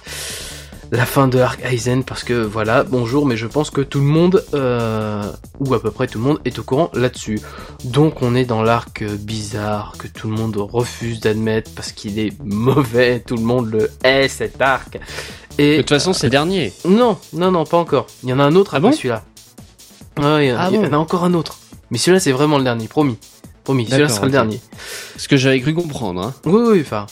la 0.92 1.06
fin 1.06 1.28
de 1.28 1.38
Arc 1.38 1.60
Aizen 1.64 2.04
parce 2.04 2.24
que 2.24 2.34
voilà, 2.34 2.84
bonjour, 2.84 3.26
mais 3.26 3.36
je 3.36 3.46
pense 3.46 3.70
que 3.70 3.80
tout 3.80 3.98
le 3.98 4.06
monde, 4.06 4.44
euh, 4.54 5.22
ou 5.60 5.74
à 5.74 5.82
peu 5.82 5.90
près 5.90 6.06
tout 6.06 6.18
le 6.18 6.24
monde, 6.24 6.40
est 6.44 6.58
au 6.58 6.62
courant 6.62 6.90
là-dessus. 6.94 7.40
Donc 7.84 8.22
on 8.22 8.34
est 8.34 8.44
dans 8.44 8.62
l'arc 8.62 9.04
bizarre 9.04 9.94
que 9.98 10.06
tout 10.06 10.28
le 10.28 10.34
monde 10.34 10.56
refuse 10.56 11.20
d'admettre 11.20 11.70
parce 11.74 11.92
qu'il 11.92 12.18
est 12.18 12.32
mauvais, 12.44 13.20
tout 13.20 13.36
le 13.36 13.42
monde 13.42 13.70
le 13.70 13.90
hait 14.04 14.28
cet 14.28 14.60
arc. 14.60 14.98
Et 15.58 15.76
de 15.76 15.82
toute 15.82 15.90
façon, 15.90 16.12
c'est 16.12 16.28
dernier. 16.28 16.72
Non, 16.86 17.18
non, 17.32 17.50
non, 17.50 17.64
pas 17.64 17.78
encore. 17.78 18.06
Il 18.22 18.28
y 18.28 18.32
en 18.32 18.38
a 18.38 18.44
un 18.44 18.54
autre 18.54 18.72
ah 18.74 18.78
après 18.78 18.90
bon 18.90 18.96
celui-là. 18.96 19.24
Ah, 20.16 20.42
il 20.42 20.48
y, 20.48 20.50
Ah 20.50 20.68
il 20.70 20.76
y 20.76 20.78
bon 20.78 20.86
en 20.86 20.92
a 20.92 20.98
encore 20.98 21.24
un 21.24 21.34
autre. 21.34 21.58
Mais 21.90 21.98
celui-là, 21.98 22.20
c'est 22.20 22.32
vraiment 22.32 22.58
le 22.58 22.64
dernier, 22.64 22.88
promis. 22.88 23.18
Promis, 23.64 23.86
celui-là 23.86 24.08
sera 24.08 24.26
le 24.26 24.32
dernier. 24.32 24.60
Ce 25.16 25.28
que 25.28 25.36
j'avais 25.36 25.60
cru 25.60 25.74
comprendre. 25.74 26.20
Hein. 26.20 26.34
Oui, 26.44 26.62
oui, 26.66 26.80
enfin. 26.82 27.06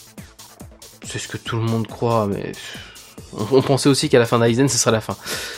C'est 1.06 1.18
ce 1.18 1.28
que 1.28 1.36
tout 1.36 1.56
le 1.56 1.62
monde 1.62 1.86
croit, 1.86 2.26
mais. 2.26 2.52
On, 3.52 3.62
pensait 3.62 3.88
aussi 3.88 4.08
qu'à 4.08 4.18
la 4.18 4.26
fin 4.26 4.38
d'Aizen, 4.38 4.68
ce 4.68 4.78
serait 4.78 4.92
la 4.92 5.00
fin. 5.00 5.16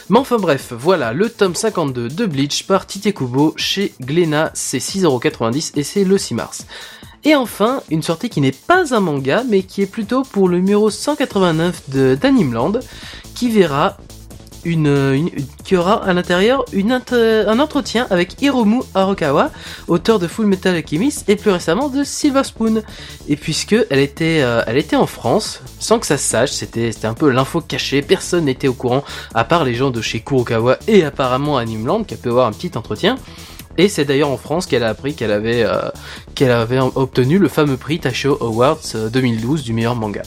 Mais 0.09 0.19
enfin 0.19 0.37
bref, 0.37 0.73
voilà, 0.77 1.13
le 1.13 1.29
tome 1.29 1.55
52 1.55 2.09
de 2.09 2.27
Bleach 2.27 2.67
par 2.67 2.87
Tite 2.87 3.15
Kubo 3.15 3.55
chez 3.57 3.93
Glénat, 4.01 4.51
c'est 4.55 4.79
6,90€ 4.79 5.73
et 5.77 5.83
c'est 5.83 6.05
le 6.05 6.19
6 6.19 6.35
mars. 6.35 6.67
Et 7.25 7.35
enfin, 7.35 7.83
une 7.91 8.03
sortie 8.03 8.29
qui 8.29 8.41
n'est 8.41 8.53
pas 8.53 8.95
un 8.95 9.01
manga, 9.01 9.43
mais 9.49 9.63
qui 9.63 9.83
est 9.83 9.87
plutôt 9.87 10.23
pour 10.23 10.49
le 10.49 10.59
numéro 10.59 10.91
189 10.91 11.91
de 11.91 12.15
d'Animeland, 12.15 12.75
qui 13.35 13.51
verra 13.51 13.97
qui 15.65 15.77
aura 15.77 16.05
à 16.05 16.13
l'intérieur 16.13 16.65
un 16.75 17.59
entretien 17.59 18.07
avec 18.11 18.41
Hiromu 18.43 18.81
Harukawa, 18.95 19.51
auteur 19.87 20.19
de 20.19 20.27
Full 20.27 20.47
Metal 20.47 20.75
Alchemist 20.75 21.29
et 21.29 21.37
plus 21.37 21.51
récemment 21.51 21.89
de 21.89 22.03
Silver 22.03 22.43
Spoon. 22.45 22.83
Et 23.29 23.37
puisque 23.37 23.77
elle 23.91 24.01
était, 24.01 24.41
euh, 24.43 24.63
en 24.95 25.07
France, 25.07 25.63
sans 25.79 25.99
que 25.99 26.07
ça 26.07 26.19
se 26.19 26.29
sache, 26.29 26.51
c'était, 26.51 26.91
un 27.05 27.15
peu 27.15 27.31
l'info 27.31 27.61
cachée, 27.61 28.03
personne 28.03 28.47
n'était 28.47 28.69
au 28.69 28.75
courant, 28.75 29.05
à 29.35 29.45
part 29.45 29.65
les 29.65 29.75
gens 29.75 29.91
de 29.91 30.01
chez 30.01 30.21
Kurokawa 30.21 30.79
et 30.89 31.05
apparemment 31.05 31.59
Animeland, 31.59 32.05
qui 32.05 32.15
a 32.15 32.17
pu 32.17 32.29
avoir 32.29 32.47
un 32.47 32.53
petit 32.53 32.77
entretien. 32.77 33.17
Et 33.79 33.89
c'est 33.89 34.05
d'ailleurs 34.05 34.31
en 34.31 34.39
France 34.39 34.67
qu'elle 34.67 34.85
a 34.85 34.89
appris 34.89 35.15
qu'elle 35.15 35.33
avait, 35.33 35.63
euh, 35.63 35.91
qu'elle 36.35 36.51
avait 36.51 36.81
obtenu 36.81 37.39
le 37.39 37.49
fameux 37.49 37.77
prix 37.77 38.01
Tasho 38.01 38.39
Awards 38.41 38.79
euh, 38.95 39.11
2012 39.11 39.63
du 39.63 39.73
meilleur 39.73 39.95
manga. 39.95 40.23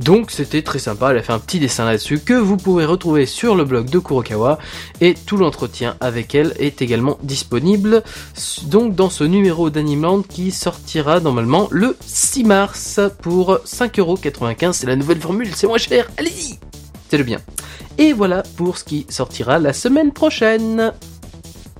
Donc 0.00 0.30
c'était 0.30 0.62
très 0.62 0.78
sympa, 0.78 1.10
elle 1.10 1.18
a 1.18 1.22
fait 1.22 1.32
un 1.32 1.40
petit 1.40 1.58
dessin 1.58 1.84
là-dessus 1.84 2.20
que 2.20 2.34
vous 2.34 2.56
pourrez 2.56 2.84
retrouver 2.84 3.26
sur 3.26 3.56
le 3.56 3.64
blog 3.64 3.90
de 3.90 3.98
Kurokawa 3.98 4.58
et 5.00 5.14
tout 5.14 5.36
l'entretien 5.36 5.96
avec 6.00 6.34
elle 6.36 6.54
est 6.58 6.82
également 6.82 7.18
disponible 7.22 8.02
donc 8.66 8.94
dans 8.94 9.10
ce 9.10 9.24
numéro 9.24 9.70
d'Animeland 9.70 10.22
qui 10.22 10.52
sortira 10.52 11.18
normalement 11.18 11.68
le 11.70 11.96
6 12.06 12.44
mars 12.44 13.00
pour 13.22 13.58
5,95€. 13.64 14.72
C'est 14.72 14.86
la 14.86 14.96
nouvelle 14.96 15.20
formule, 15.20 15.48
c'est 15.54 15.66
moins 15.66 15.78
cher, 15.78 16.08
allez-y 16.16 16.58
C'est 17.10 17.18
le 17.18 17.24
bien. 17.24 17.40
Et 17.98 18.12
voilà 18.12 18.44
pour 18.56 18.78
ce 18.78 18.84
qui 18.84 19.06
sortira 19.08 19.58
la 19.58 19.72
semaine 19.72 20.12
prochaine. 20.12 20.92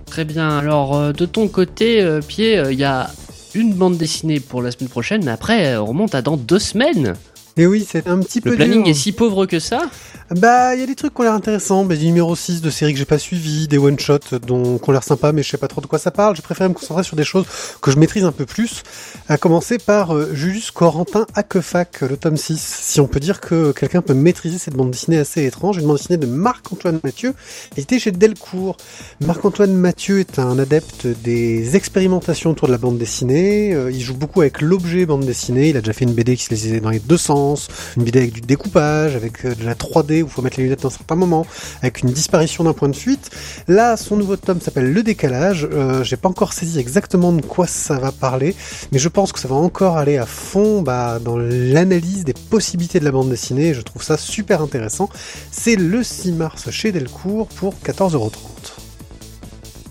Très 0.06 0.24
bien. 0.24 0.58
Alors, 0.58 0.96
euh, 0.96 1.12
de 1.12 1.26
ton 1.26 1.48
côté, 1.48 2.02
euh, 2.02 2.20
Pied, 2.20 2.60
il 2.70 2.78
y 2.78 2.84
a 2.84 3.10
une 3.54 3.74
bande 3.74 3.96
dessinée 3.96 4.40
pour 4.40 4.62
la 4.62 4.70
semaine 4.70 4.88
prochaine, 4.88 5.28
après, 5.28 5.74
euh, 5.74 5.82
on 5.82 5.86
remonte 5.86 6.14
à 6.14 6.22
dans 6.22 6.36
deux 6.36 6.58
semaines. 6.58 7.14
Et 7.58 7.66
oui, 7.66 7.84
c'est 7.88 8.06
un 8.06 8.20
petit 8.20 8.40
peu 8.40 8.50
Le 8.50 8.56
planning 8.56 8.84
dur. 8.84 8.88
est 8.88 8.94
si 8.94 9.12
pauvre 9.12 9.44
que 9.46 9.58
ça 9.58 9.90
Bah, 10.30 10.74
il 10.74 10.80
y 10.80 10.82
a 10.82 10.86
des 10.86 10.94
trucs 10.94 11.14
qui 11.14 11.20
ont 11.22 11.24
l'air 11.24 11.32
intéressants, 11.32 11.86
bah, 11.86 11.96
du 11.96 12.04
numéro 12.04 12.36
6 12.36 12.60
de 12.60 12.68
séries 12.68 12.92
que 12.92 12.98
j'ai 12.98 13.06
pas 13.06 13.18
suivi, 13.18 13.66
des 13.66 13.78
one-shots 13.78 14.18
qui 14.18 14.52
ont 14.52 14.92
l'air 14.92 15.02
sympas, 15.02 15.32
mais 15.32 15.42
je 15.42 15.48
sais 15.48 15.56
pas 15.56 15.68
trop 15.68 15.80
de 15.80 15.86
quoi 15.86 15.98
ça 15.98 16.10
parle. 16.10 16.36
J'ai 16.36 16.42
préféré 16.42 16.68
me 16.68 16.74
concentrer 16.74 17.02
sur 17.02 17.16
des 17.16 17.24
choses 17.24 17.46
que 17.80 17.90
je 17.90 17.98
maîtrise 17.98 18.24
un 18.24 18.32
peu 18.32 18.44
plus. 18.44 18.82
À 19.30 19.38
commencer 19.38 19.78
par 19.78 20.14
euh, 20.14 20.34
Julius 20.34 20.70
Corentin 20.70 21.26
Haquefac, 21.34 22.02
le 22.02 22.18
tome 22.18 22.36
6. 22.36 22.60
Si 22.60 23.00
on 23.00 23.06
peut 23.06 23.20
dire 23.20 23.40
que 23.40 23.72
quelqu'un 23.72 24.02
peut 24.02 24.12
maîtriser 24.12 24.58
cette 24.58 24.74
bande 24.74 24.90
dessinée 24.90 25.16
assez 25.16 25.46
étrange, 25.46 25.78
une 25.78 25.86
bande 25.86 25.96
dessinée 25.96 26.18
de 26.18 26.26
Marc-Antoine 26.26 27.00
Mathieu, 27.02 27.32
éditée 27.78 27.98
chez 27.98 28.12
Delcourt. 28.12 28.76
Marc-Antoine 29.22 29.72
Mathieu 29.72 30.20
est 30.20 30.38
un 30.38 30.58
adepte 30.58 31.06
des 31.06 31.74
expérimentations 31.74 32.50
autour 32.50 32.68
de 32.68 32.72
la 32.72 32.78
bande 32.78 32.98
dessinée. 32.98 33.72
Euh, 33.72 33.90
il 33.90 34.02
joue 34.02 34.14
beaucoup 34.14 34.42
avec 34.42 34.60
l'objet 34.60 35.06
bande 35.06 35.24
dessinée. 35.24 35.70
Il 35.70 35.78
a 35.78 35.80
déjà 35.80 35.94
fait 35.94 36.04
une 36.04 36.12
BD 36.12 36.36
qui 36.36 36.44
se 36.44 36.50
lisait 36.50 36.80
dans 36.80 36.90
les 36.90 37.00
deux 37.00 37.16
sens, 37.16 37.68
une 37.96 38.04
BD 38.04 38.18
avec 38.18 38.32
du 38.32 38.42
découpage, 38.42 39.16
avec 39.16 39.46
euh, 39.46 39.54
de 39.54 39.64
la 39.64 39.74
3D 39.74 40.17
où 40.22 40.26
il 40.26 40.32
faut 40.32 40.42
mettre 40.42 40.58
les 40.58 40.64
lunettes 40.64 40.82
dans 40.82 40.90
certains 40.90 41.14
moments, 41.14 41.46
avec 41.82 42.02
une 42.02 42.10
disparition 42.10 42.64
d'un 42.64 42.72
point 42.72 42.88
de 42.88 42.96
fuite. 42.96 43.30
Là, 43.66 43.96
son 43.96 44.16
nouveau 44.16 44.36
tome 44.36 44.60
s'appelle 44.60 44.92
Le 44.92 45.02
Décalage. 45.02 45.68
Euh, 45.72 46.02
J'ai 46.04 46.16
pas 46.16 46.28
encore 46.28 46.52
saisi 46.52 46.78
exactement 46.78 47.32
de 47.32 47.42
quoi 47.42 47.66
ça 47.66 47.98
va 47.98 48.12
parler, 48.12 48.54
mais 48.92 48.98
je 48.98 49.08
pense 49.08 49.32
que 49.32 49.40
ça 49.40 49.48
va 49.48 49.56
encore 49.56 49.96
aller 49.96 50.16
à 50.16 50.26
fond 50.26 50.82
bah, 50.82 51.18
dans 51.18 51.36
l'analyse 51.36 52.24
des 52.24 52.34
possibilités 52.34 53.00
de 53.00 53.04
la 53.04 53.12
bande 53.12 53.30
dessinée. 53.30 53.74
Je 53.74 53.82
trouve 53.82 54.02
ça 54.02 54.16
super 54.16 54.62
intéressant. 54.62 55.08
C'est 55.50 55.76
le 55.76 56.02
6 56.02 56.32
mars 56.32 56.70
chez 56.70 56.92
Delcourt 56.92 57.48
pour 57.48 57.74
14,30€. 57.84 58.77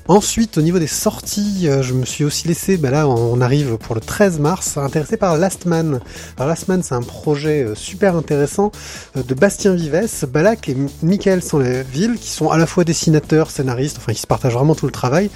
Ensuite, 0.09 0.57
au 0.57 0.61
niveau 0.61 0.79
des 0.79 0.87
sorties, 0.87 1.67
euh, 1.67 1.83
je 1.83 1.93
me 1.93 2.05
suis 2.05 2.23
aussi 2.23 2.47
laissé, 2.47 2.77
bah 2.77 2.91
là 2.91 3.09
on 3.09 3.41
arrive 3.41 3.77
pour 3.77 3.93
le 3.93 3.99
13 3.99 4.39
mars, 4.39 4.77
intéressé 4.77 5.17
par 5.17 5.37
Last 5.37 5.65
Man. 5.65 5.99
Last 6.39 6.69
Man, 6.69 6.81
c'est 6.81 6.95
un 6.95 7.01
projet 7.01 7.63
euh, 7.63 7.75
super 7.75 8.15
intéressant 8.15 8.71
euh, 9.17 9.23
de 9.23 9.33
Bastien 9.33 9.75
Vives, 9.75 10.25
Balak 10.31 10.69
et 10.69 10.77
Michael 11.03 11.43
Sanlaville, 11.43 12.15
qui 12.21 12.29
sont 12.29 12.49
à 12.49 12.57
la 12.57 12.65
fois 12.65 12.85
dessinateurs, 12.85 13.51
scénaristes, 13.51 13.97
enfin 13.97 14.13
qui 14.13 14.21
se 14.21 14.27
partagent 14.27 14.53
vraiment 14.53 14.75
tout 14.75 14.85
le 14.85 14.93
travail, 14.93 15.29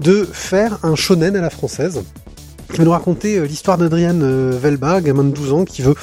de 0.00 0.28
faire 0.30 0.78
un 0.82 0.94
shonen 0.94 1.34
à 1.34 1.40
la 1.40 1.50
française 1.50 2.02
qui 2.70 2.76
va 2.76 2.84
nous 2.84 2.90
raconter 2.90 3.40
l'histoire 3.48 3.78
d'Adrian 3.78 4.18
Velba, 4.18 5.00
gamin 5.00 5.24
de 5.24 5.30
12 5.30 5.52
ans, 5.54 5.64
qui 5.64 5.80
veut 5.80 5.94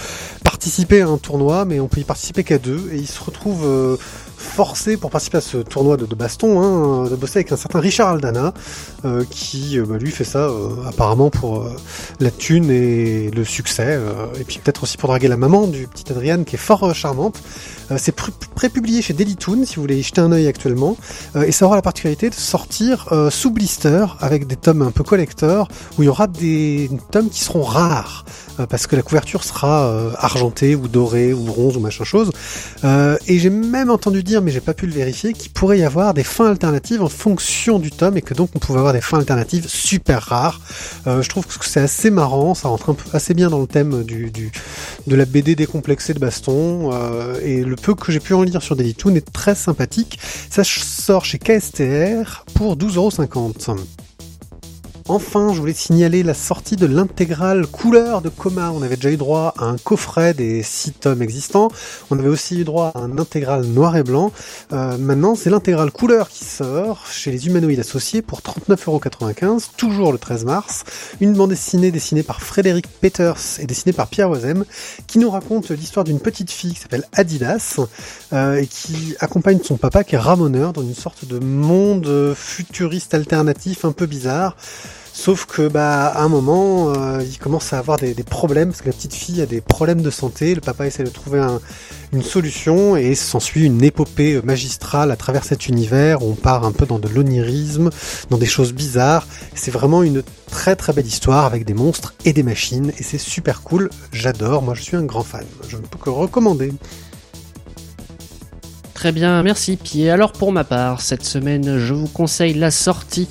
participer 0.43 1.01
à 1.01 1.07
un 1.09 1.19
tournoi, 1.19 1.63
mais 1.65 1.79
on 1.79 1.87
peut 1.87 2.01
y 2.01 2.03
participer 2.03 2.43
qu'à 2.43 2.57
deux, 2.57 2.89
et 2.91 2.95
il 2.95 3.07
se 3.07 3.23
retrouve 3.23 3.99
forcé 4.45 4.95
pour 4.95 5.09
participer 5.09 5.39
à 5.39 5.41
ce 5.41 5.57
tournoi 5.57 5.97
de, 5.97 6.05
baston, 6.15 6.61
hein, 6.61 7.09
de 7.09 7.15
bosser 7.15 7.39
avec 7.39 7.51
un 7.51 7.57
certain 7.57 7.79
Richard 7.79 8.09
Aldana, 8.09 8.53
euh, 9.03 9.23
qui 9.29 9.77
euh, 9.77 9.85
bah, 9.85 9.97
lui 9.97 10.11
fait 10.11 10.23
ça 10.23 10.47
euh, 10.47 10.69
apparemment 10.87 11.29
pour 11.29 11.69
la 12.19 12.31
thune 12.31 12.69
et 12.69 13.31
le 13.31 13.43
succès, 13.43 13.99
et 14.39 14.43
puis 14.43 14.59
peut-être 14.63 14.83
aussi 14.83 14.97
pour 14.97 15.09
draguer 15.09 15.27
la 15.27 15.37
maman 15.37 15.67
du 15.67 15.87
petit 15.87 16.11
Adrian 16.11 16.43
qui 16.43 16.55
est 16.55 16.59
fort 16.59 16.93
charmante. 16.93 17.41
C'est 17.97 18.15
pr- 18.17 18.31
prépublié 18.55 19.01
chez 19.01 19.13
Daily 19.13 19.35
Toon, 19.35 19.65
si 19.65 19.75
vous 19.75 19.81
voulez 19.81 19.97
y 19.97 20.03
jeter 20.03 20.21
un 20.21 20.31
œil 20.31 20.47
actuellement, 20.47 20.95
et 21.35 21.51
ça 21.51 21.65
aura 21.65 21.75
la 21.75 21.81
particularité 21.81 22.29
de 22.29 22.35
sortir 22.35 23.09
sous 23.29 23.51
blister 23.51 24.05
avec 24.19 24.47
des 24.47 24.55
tomes 24.55 24.81
un 24.81 24.91
peu 24.91 25.03
collector 25.03 25.67
où 25.97 26.03
il 26.03 26.05
y 26.05 26.09
aura 26.09 26.27
des 26.27 26.89
tomes 27.11 27.29
qui 27.29 27.43
seront 27.43 27.63
rares 27.63 28.25
parce 28.69 28.87
que 28.87 28.95
la 28.95 29.01
couverture 29.01 29.43
sera 29.43 29.91
argentée 30.17 30.75
ou 30.75 30.87
dorée 30.87 31.33
ou 31.33 31.41
bronze 31.41 31.77
ou 31.77 31.79
machin 31.79 32.03
chose. 32.03 32.31
Et 33.27 33.39
j'ai 33.39 33.49
même 33.49 33.89
entendu 33.89 34.23
dire, 34.23 34.34
mais 34.41 34.51
j'ai 34.51 34.61
pas 34.61 34.73
pu 34.73 34.87
le 34.87 34.93
vérifier, 34.93 35.33
qu'il 35.33 35.51
pourrait 35.51 35.79
y 35.79 35.83
avoir 35.83 36.13
des 36.13 36.23
fins 36.23 36.49
alternatives 36.49 37.01
en 37.01 37.09
fonction 37.09 37.79
du 37.79 37.91
tome 37.91 38.17
et 38.17 38.21
que 38.21 38.33
donc 38.33 38.49
on 38.55 38.59
pouvait 38.59 38.79
avoir 38.79 38.93
des 38.93 39.01
fins 39.01 39.19
alternatives 39.19 39.67
super 39.67 40.21
rares. 40.21 40.61
Euh, 41.07 41.21
je 41.21 41.29
trouve 41.29 41.45
que 41.45 41.65
c'est 41.65 41.79
assez 41.79 42.09
marrant, 42.09 42.53
ça 42.53 42.67
rentre 42.67 42.89
un 42.89 42.93
peu, 42.93 43.09
assez 43.13 43.33
bien 43.33 43.49
dans 43.49 43.59
le 43.59 43.67
thème 43.67 44.03
de 44.03 45.15
la 45.15 45.25
BD 45.25 45.55
décomplexée 45.55 46.13
de 46.13 46.19
baston 46.19 46.91
euh, 46.93 47.39
et 47.43 47.63
le 47.63 47.75
peu 47.75 47.95
que 47.95 48.11
j'ai 48.11 48.19
pu 48.19 48.33
en 48.33 48.43
lire 48.43 48.61
sur 48.61 48.75
Daily 48.75 48.95
Toon 48.95 49.15
est 49.15 49.31
très 49.31 49.55
sympathique. 49.55 50.19
Ça 50.49 50.63
sort 50.63 51.25
chez 51.25 51.39
KSTR 51.39 52.45
pour 52.53 52.75
12,50€. 52.77 54.04
Enfin, 55.07 55.53
je 55.53 55.59
voulais 55.59 55.73
signaler 55.73 56.23
la 56.23 56.33
sortie 56.33 56.77
de 56.77 56.87
l'intégrale 56.87 57.67
couleur 57.67 58.23
de 58.23 58.29
Coma. 58.29 58.71
On 58.71 58.81
avait 58.81 58.95
déjà 58.95 59.11
eu 59.11 59.17
droit 59.17 59.53
à 59.55 59.65
un 59.65 59.77
coffret 59.77 60.33
des 60.33 60.63
6 60.63 60.93
tomes 60.93 61.21
existants. 61.21 61.67
On 62.09 62.17
avait 62.17 62.27
aussi 62.27 62.59
eu 62.59 62.63
droit 62.63 62.91
à 62.95 63.01
un 63.01 63.19
intégral 63.19 63.65
noir 63.65 63.95
et 63.97 64.01
blanc. 64.01 64.31
Euh, 64.73 64.97
maintenant, 64.97 65.35
c'est 65.35 65.51
l'intégrale 65.51 65.91
couleur 65.91 66.27
qui 66.27 66.43
sort 66.43 67.05
chez 67.05 67.29
les 67.29 67.45
humanoïdes 67.45 67.81
associés 67.81 68.23
pour 68.23 68.39
39,95€, 68.39 69.75
toujours 69.77 70.11
le 70.11 70.17
13 70.17 70.45
mars. 70.45 70.83
Une 71.21 71.33
bande 71.33 71.51
dessinée 71.51 71.91
dessinée 71.91 72.23
par 72.23 72.41
Frédéric 72.41 72.87
Peters 72.99 73.59
et 73.59 73.67
dessinée 73.67 73.93
par 73.93 74.07
Pierre 74.07 74.31
Wozem, 74.31 74.65
qui 75.05 75.19
nous 75.19 75.29
raconte 75.29 75.69
l'histoire 75.69 76.03
d'une 76.03 76.19
petite 76.19 76.49
fille 76.49 76.73
qui 76.73 76.79
s'appelle 76.79 77.03
Adidas 77.13 77.79
euh, 78.33 78.55
et 78.55 78.65
qui 78.65 79.15
accompagne 79.19 79.59
son 79.61 79.77
papa 79.77 80.03
qui 80.03 80.15
est 80.15 80.17
ramoneur 80.17 80.73
dans 80.73 80.81
une 80.81 80.95
sorte 80.95 81.25
de 81.25 81.37
monde 81.37 82.33
futuriste 82.35 83.13
alternatif 83.13 83.85
un 83.85 83.91
peu 83.91 84.07
bizarre. 84.07 84.57
Sauf 85.17 85.45
que 85.45 85.69
bah 85.69 86.07
à 86.07 86.23
un 86.23 86.27
moment, 86.27 86.89
euh, 86.89 87.23
il 87.23 87.39
commence 87.39 87.71
à 87.71 87.79
avoir 87.79 87.97
des, 87.97 88.13
problèmes 88.15 88.71
parce 88.71 88.81
que 88.81 88.87
la 88.87 88.93
petite 88.93 89.13
fille 89.13 89.41
a 89.41 89.45
des 89.45 89.61
problèmes 89.61 90.01
de 90.01 90.09
santé. 90.09 90.53
Le 90.53 90.59
papa 90.59 90.87
essaie 90.87 91.05
de 91.05 91.09
trouver 91.09 91.39
un, 91.39 91.61
une 92.11 92.21
solution 92.21 92.97
et 92.97 93.15
s'ensuit 93.15 93.63
une 93.63 93.81
épopée 93.81 94.41
magistrale 94.43 95.11
à 95.11 95.15
travers 95.15 95.45
cet 95.45 95.69
univers. 95.69 96.21
On 96.21 96.33
part 96.33 96.65
un 96.65 96.73
peu 96.73 96.85
dans 96.85 96.99
de 96.99 97.07
l'onirisme, 97.07 97.91
dans 98.29 98.37
des 98.37 98.45
choses 98.45 98.73
bizarres. 98.73 99.25
C'est 99.55 99.71
vraiment 99.71 100.03
une 100.03 100.21
très 100.51 100.75
très 100.75 100.91
belle 100.91 101.07
histoire 101.07 101.45
avec 101.45 101.63
des 101.63 101.73
monstres 101.73 102.13
et 102.25 102.33
des 102.33 102.43
machines 102.43 102.91
et 102.99 103.01
c'est 103.01 103.17
super 103.17 103.61
cool. 103.61 103.89
J'adore. 104.11 104.63
Moi, 104.63 104.73
je 104.73 104.81
suis 104.81 104.97
un 104.97 105.05
grand 105.05 105.23
fan. 105.23 105.45
Je 105.69 105.77
ne 105.77 105.83
peux 105.83 105.97
que 105.97 106.09
recommander. 106.09 106.73
Très 108.93 109.13
bien, 109.13 109.41
merci 109.43 109.77
Pierre. 109.77 110.15
Alors 110.15 110.33
pour 110.33 110.51
ma 110.51 110.65
part, 110.65 110.99
cette 110.99 111.23
semaine, 111.23 111.79
je 111.79 111.93
vous 111.93 112.07
conseille 112.07 112.53
la 112.53 112.71
sortie 112.71 113.29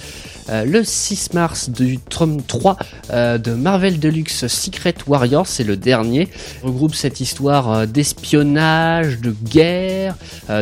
euh, 0.51 0.65
le 0.65 0.85
6 0.85 1.33
mars 1.33 1.71
du 1.71 1.99
tome 1.99 2.43
3 2.43 2.77
euh, 3.11 3.39
de 3.39 3.53
Marvel 3.53 3.99
Deluxe 3.99 4.47
Secret 4.47 4.95
Warriors, 5.07 5.47
c'est 5.47 5.65
le 5.65 5.77
dernier. 5.77 6.29
regroupe 6.63 6.95
cette 6.95 7.21
histoire 7.21 7.73
euh, 7.73 7.87
d'espionnage, 7.87 9.21
de 9.21 9.35
guerre 9.45 10.17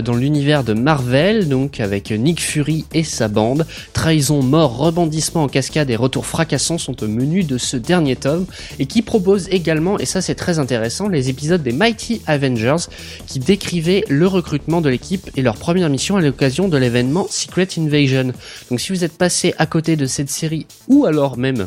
dans 0.04 0.14
l'univers 0.14 0.64
de 0.64 0.74
Marvel, 0.74 1.48
donc 1.48 1.80
avec 1.80 2.10
Nick 2.10 2.40
Fury 2.40 2.84
et 2.94 3.04
sa 3.04 3.28
bande. 3.28 3.66
Trahison, 3.92 4.42
mort, 4.42 4.76
rebondissement 4.76 5.44
en 5.44 5.48
cascade 5.48 5.90
et 5.90 5.96
retour 5.96 6.26
fracassant 6.26 6.78
sont 6.78 7.02
au 7.02 7.08
menu 7.08 7.42
de 7.42 7.58
ce 7.58 7.76
dernier 7.76 8.16
tome 8.16 8.46
et 8.78 8.86
qui 8.86 9.02
propose 9.02 9.48
également, 9.48 9.98
et 9.98 10.06
ça 10.06 10.20
c'est 10.20 10.34
très 10.34 10.58
intéressant, 10.58 11.08
les 11.08 11.28
épisodes 11.28 11.62
des 11.62 11.72
Mighty 11.72 12.22
Avengers 12.26 12.88
qui 13.26 13.38
décrivaient 13.38 14.04
le 14.08 14.26
recrutement 14.26 14.80
de 14.80 14.88
l'équipe 14.88 15.30
et 15.36 15.42
leur 15.42 15.56
première 15.56 15.88
mission 15.88 16.16
à 16.16 16.20
l'occasion 16.20 16.68
de 16.68 16.76
l'événement 16.76 17.26
Secret 17.28 17.68
Invasion. 17.78 18.32
Donc 18.70 18.80
si 18.80 18.92
vous 18.92 19.04
êtes 19.04 19.16
passé 19.18 19.54
à 19.58 19.66
côté 19.72 19.96
de 19.96 20.04
cette 20.04 20.28
série, 20.28 20.66
ou 20.86 21.06
alors 21.06 21.38
même 21.38 21.66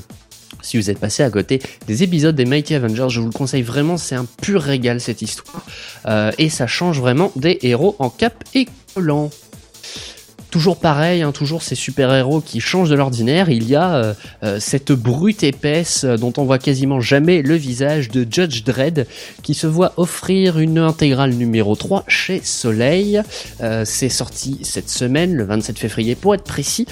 si 0.62 0.78
vous 0.78 0.92
êtes 0.92 1.00
passé 1.00 1.24
à 1.24 1.32
côté 1.32 1.60
des 1.88 2.04
épisodes 2.04 2.36
des 2.36 2.46
Mighty 2.46 2.76
Avengers, 2.76 3.08
je 3.10 3.20
vous 3.20 3.26
le 3.26 3.34
conseille 3.34 3.64
vraiment, 3.64 3.98
c'est 3.98 4.14
un 4.14 4.26
pur 4.26 4.62
régal 4.62 5.02
cette 5.02 5.24
histoire. 5.24 5.66
Euh, 6.06 6.32
et 6.38 6.50
ça 6.50 6.68
change 6.68 7.00
vraiment 7.00 7.32
des 7.36 7.58
héros 7.64 7.96
en 7.98 8.12
cap 8.12 8.44
et 8.54 8.68
collant 8.94 9.32
toujours 10.56 10.78
pareil, 10.78 11.22
hein, 11.22 11.34
toujours 11.34 11.64
ces 11.64 11.76
super-héros 11.76 12.40
qui 12.40 12.62
changent 12.62 12.90
de 12.90 12.96
l'ordinaire. 12.96 13.50
Il 13.50 13.68
y 13.68 13.76
a 13.76 13.96
euh, 13.96 14.14
euh, 14.44 14.58
cette 14.62 14.94
brute 14.94 15.44
épaisse 15.44 16.06
euh, 16.06 16.16
dont 16.16 16.32
on 16.38 16.46
voit 16.46 16.60
quasiment 16.60 17.02
jamais 17.02 17.42
le 17.42 17.56
visage 17.56 18.08
de 18.08 18.26
Judge 18.30 18.64
Dredd 18.64 19.06
qui 19.44 19.54
se 19.54 19.68
voit 19.68 19.92
offrir 19.98 20.58
une 20.58 20.78
intégrale 20.78 21.34
numéro 21.34 21.76
3 21.76 22.06
chez 22.08 22.40
Soleil. 22.42 23.22
C'est 23.84 24.08
sorti 24.08 24.60
cette 24.64 24.90
semaine, 24.90 25.36
le 25.36 25.44
27 25.44 25.78
février 25.78 26.16
pour 26.16 26.34
être 26.34 26.46
précis, 26.46 26.86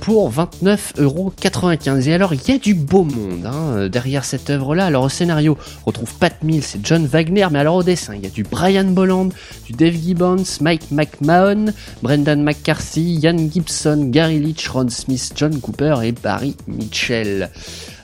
pour 0.00 0.32
29,95€. 0.32 2.08
Et 2.08 2.14
alors, 2.14 2.34
il 2.34 2.40
y 2.48 2.50
a 2.50 2.58
du 2.58 2.74
beau 2.74 3.04
monde 3.04 3.46
hein, 3.46 3.88
derrière 3.88 4.24
cette 4.24 4.50
œuvre-là. 4.50 4.86
Alors, 4.86 5.04
au 5.04 5.08
scénario, 5.08 5.56
on 5.82 5.86
retrouve 5.86 6.12
Pat 6.14 6.34
Mills 6.42 6.64
et 6.74 6.80
John 6.82 7.06
Wagner, 7.06 7.46
mais 7.52 7.60
alors 7.60 7.76
au 7.76 7.82
dessin, 7.84 8.14
il 8.16 8.24
y 8.24 8.26
a 8.26 8.30
du 8.30 8.42
Brian 8.42 8.84
Bolland, 8.84 9.28
du 9.66 9.74
Dave 9.74 9.94
Gibbons, 9.94 10.42
Mike 10.60 10.90
McMahon, 10.90 11.66
Brendan 12.02 12.42
McCarthy, 12.42 12.79
Ian 12.96 13.48
Gibson, 13.48 14.10
Gary 14.10 14.38
Leach, 14.38 14.68
Ron 14.72 14.88
Smith, 14.88 15.32
John 15.34 15.60
Cooper 15.60 16.02
et 16.02 16.12
Barry 16.12 16.56
Mitchell. 16.66 17.50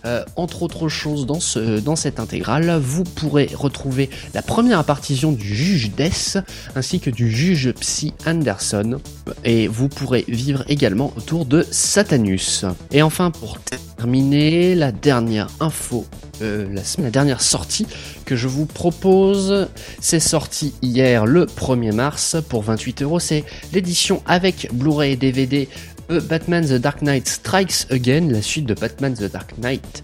Euh, 0.07 0.25
entre 0.37 0.63
autres 0.63 0.89
choses 0.89 1.27
dans, 1.27 1.41
ce, 1.41 1.81
dans 1.81 1.97
cette 1.97 2.21
intégrale, 2.21 2.79
vous 2.81 3.03
pourrez 3.03 3.51
retrouver 3.53 4.09
la 4.35 4.43
première 4.43 4.79
apparition 4.79 5.33
du 5.33 5.55
juge 5.55 5.91
Death 5.97 6.39
ainsi 6.77 7.01
que 7.01 7.11
du 7.11 7.29
juge 7.29 7.73
Psy 7.73 8.15
Anderson 8.25 9.01
et 9.45 9.67
vous 9.67 9.89
pourrez 9.89 10.25
vivre 10.29 10.65
également 10.69 11.13
autour 11.17 11.45
de 11.45 11.67
Satanus. 11.73 12.65
Et 12.93 13.03
enfin 13.03 13.33
pour 13.33 13.59
terminer, 13.59 14.77
la 14.77 14.93
dernière 14.93 15.49
info, 15.59 16.07
euh, 16.41 16.69
la, 16.73 16.83
la 17.03 17.11
dernière 17.11 17.41
sortie 17.41 17.87
que 18.25 18.37
je 18.37 18.47
vous 18.47 18.67
propose, 18.67 19.67
c'est 20.01 20.21
sorti 20.21 20.75
hier 20.83 21.27
le 21.27 21.47
1er 21.47 21.93
mars 21.93 22.37
pour 22.49 22.63
28 22.63 23.03
euros, 23.03 23.19
c'est 23.19 23.45
l'édition 23.73 24.23
avec 24.27 24.69
Blu-ray 24.73 25.15
et 25.15 25.17
DVD 25.17 25.69
Batman 26.09 26.65
The 26.65 26.75
Dark 26.75 27.03
Knight 27.03 27.29
Strikes 27.29 27.87
Again, 27.91 28.29
la 28.31 28.43
suite 28.43 28.67
de 28.67 28.75
Batman 28.75 29.15
The 29.15 29.31
Dark 29.31 29.59
Knight. 29.59 30.03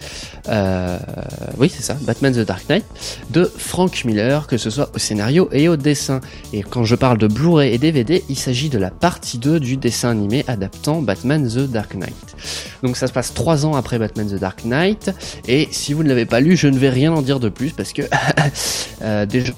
Euh, 0.49 0.99
oui, 1.59 1.71
c'est 1.75 1.83
ça, 1.83 1.97
Batman 2.03 2.33
The 2.33 2.47
Dark 2.47 2.69
Knight, 2.69 2.85
de 3.31 3.45
Frank 3.45 4.05
Miller, 4.05 4.47
que 4.47 4.57
ce 4.57 4.71
soit 4.71 4.91
au 4.95 4.99
scénario 4.99 5.49
et 5.53 5.69
au 5.69 5.77
dessin. 5.77 6.21
Et 6.53 6.63
quand 6.63 6.85
je 6.85 6.97
parle 6.97 7.19
de 7.19 7.29
Blu-ray 7.29 7.73
et 7.73 7.79
DVD, 7.79 8.25
il 8.29 8.37
s'agit 8.37 8.69
de 8.69 8.79
la 8.79 8.91
partie 8.91 9.39
2 9.39 9.61
du 9.61 9.77
dessin 9.77 10.11
animé 10.11 10.45
adaptant 10.49 11.03
Batman 11.03 11.49
The 11.49 11.71
Dark 11.71 11.95
Knight. 11.95 12.37
Donc 12.83 12.97
ça 12.97 13.07
se 13.07 13.13
passe 13.13 13.33
3 13.35 13.67
ans 13.67 13.77
après 13.77 13.99
Batman 13.99 14.29
The 14.29 14.41
Dark 14.41 14.65
Knight, 14.65 15.11
et 15.47 15.69
si 15.71 15.93
vous 15.93 16.03
ne 16.03 16.09
l'avez 16.09 16.27
pas 16.27 16.41
lu, 16.41 16.57
je 16.57 16.69
ne 16.69 16.79
vais 16.79 16.91
rien 16.91 17.13
en 17.13 17.23
dire 17.23 17.39
de 17.39 17.49
plus, 17.49 17.71
parce 17.71 17.93
que 17.93 18.03
euh, 19.03 19.27
déjà, 19.27 19.53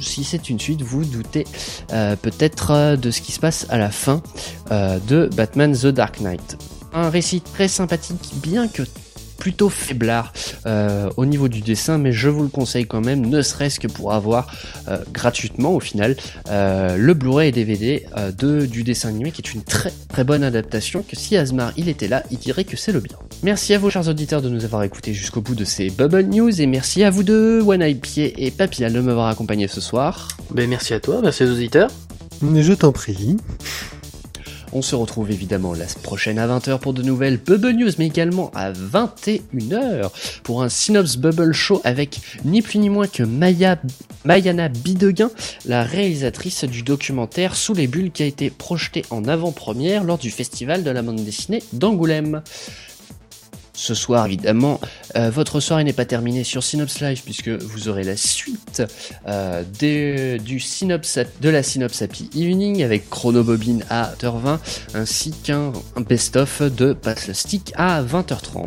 si 0.00 0.24
c'est 0.24 0.48
une 0.48 0.60
suite, 0.60 0.82
vous 0.82 1.04
doutez 1.04 1.46
euh, 1.92 2.14
peut-être 2.16 2.96
de 2.96 3.10
ce 3.10 3.20
qui 3.20 3.32
se 3.32 3.40
passe 3.40 3.66
à 3.68 3.78
la 3.78 3.90
fin 3.90 4.22
de 5.08 5.28
Batman 5.34 5.74
The 5.74 5.86
Dark 5.86 6.20
Knight. 6.20 6.58
Un 6.92 7.10
récit 7.10 7.40
très 7.40 7.68
sympathique, 7.68 8.30
bien 8.42 8.68
que 8.68 8.82
plutôt 9.38 9.68
faiblard 9.68 10.32
euh, 10.66 11.08
au 11.16 11.24
niveau 11.24 11.48
du 11.48 11.60
dessin, 11.60 11.96
mais 11.96 12.12
je 12.12 12.28
vous 12.28 12.42
le 12.42 12.48
conseille 12.48 12.86
quand 12.86 13.00
même, 13.00 13.24
ne 13.24 13.40
serait-ce 13.40 13.80
que 13.80 13.86
pour 13.86 14.12
avoir 14.12 14.52
euh, 14.88 14.98
gratuitement 15.12 15.74
au 15.74 15.80
final 15.80 16.16
euh, 16.50 16.96
le 16.96 17.14
Blu-ray 17.14 17.48
et 17.48 17.52
DVD 17.52 18.04
de, 18.36 18.66
du 18.66 18.82
dessin 18.82 19.08
animé, 19.08 19.30
qui 19.30 19.40
est 19.40 19.54
une 19.54 19.62
très 19.62 19.92
très 20.08 20.24
bonne 20.24 20.42
adaptation. 20.42 21.04
Que 21.08 21.16
si 21.16 21.36
Asmar 21.36 21.72
il 21.76 21.88
était 21.88 22.08
là, 22.08 22.24
il 22.30 22.38
dirait 22.38 22.64
que 22.64 22.76
c'est 22.76 22.92
le 22.92 23.00
bien. 23.00 23.16
Merci 23.42 23.74
à 23.74 23.78
vous, 23.78 23.90
chers 23.90 24.08
auditeurs, 24.08 24.42
de 24.42 24.48
nous 24.48 24.64
avoir 24.64 24.82
écoutés 24.82 25.14
jusqu'au 25.14 25.40
bout 25.40 25.54
de 25.54 25.64
ces 25.64 25.88
Bubble 25.90 26.24
News, 26.24 26.60
et 26.60 26.66
merci 26.66 27.04
à 27.04 27.10
vous 27.10 27.22
deux, 27.22 27.62
One 27.62 27.80
Eye 27.80 27.94
Pied 27.94 28.44
et 28.44 28.50
Papillal, 28.50 28.92
de 28.92 29.00
m'avoir 29.00 29.28
accompagné 29.28 29.68
ce 29.68 29.80
soir. 29.80 30.28
Ben 30.50 30.68
merci 30.68 30.94
à 30.94 31.00
toi, 31.00 31.20
merci 31.22 31.44
aux 31.44 31.52
auditeurs. 31.52 31.90
Je 32.42 32.72
t'en 32.72 32.92
prie. 32.92 33.36
On 34.72 34.82
se 34.82 34.94
retrouve 34.94 35.30
évidemment 35.30 35.72
la 35.72 35.86
prochaine 36.02 36.38
à 36.38 36.46
20h 36.46 36.78
pour 36.78 36.92
de 36.92 37.02
nouvelles 37.02 37.38
Bubble 37.38 37.72
News, 37.72 37.90
mais 37.98 38.06
également 38.06 38.50
à 38.54 38.70
21h 38.72 40.10
pour 40.42 40.62
un 40.62 40.68
Synops 40.68 41.16
Bubble 41.16 41.52
Show 41.52 41.80
avec 41.84 42.20
ni 42.44 42.60
plus 42.60 42.78
ni 42.78 42.90
moins 42.90 43.06
que 43.06 43.22
Maya, 43.22 43.78
Mayana 44.24 44.68
Bideguin, 44.68 45.30
la 45.64 45.84
réalisatrice 45.84 46.64
du 46.64 46.82
documentaire 46.82 47.56
Sous 47.56 47.72
les 47.72 47.86
bulles 47.86 48.10
qui 48.10 48.22
a 48.22 48.26
été 48.26 48.50
projeté 48.50 49.04
en 49.10 49.24
avant-première 49.24 50.04
lors 50.04 50.18
du 50.18 50.30
festival 50.30 50.84
de 50.84 50.90
la 50.90 51.00
bande 51.00 51.24
dessinée 51.24 51.62
d'Angoulême 51.72 52.42
ce 53.78 53.94
soir, 53.94 54.26
évidemment, 54.26 54.80
euh, 55.16 55.30
votre 55.30 55.60
soirée 55.60 55.84
n'est 55.84 55.92
pas 55.92 56.04
terminée 56.04 56.42
sur 56.42 56.64
Synops 56.64 57.00
Live 57.00 57.22
puisque 57.24 57.48
vous 57.48 57.88
aurez 57.88 58.02
la 58.02 58.16
suite 58.16 58.82
euh, 59.28 59.62
de 59.80 61.48
la 61.48 61.62
Synops 61.62 62.02
Happy 62.02 62.28
Evening 62.34 62.82
avec 62.82 63.08
Chronobobine 63.08 63.84
à 63.88 64.12
20h20 64.20 64.58
ainsi 64.94 65.30
qu'un 65.30 65.72
best-of 66.08 66.62
de 66.62 66.92
Pass 66.92 67.32
Stick 67.32 67.72
à 67.76 68.02
20h30. 68.02 68.66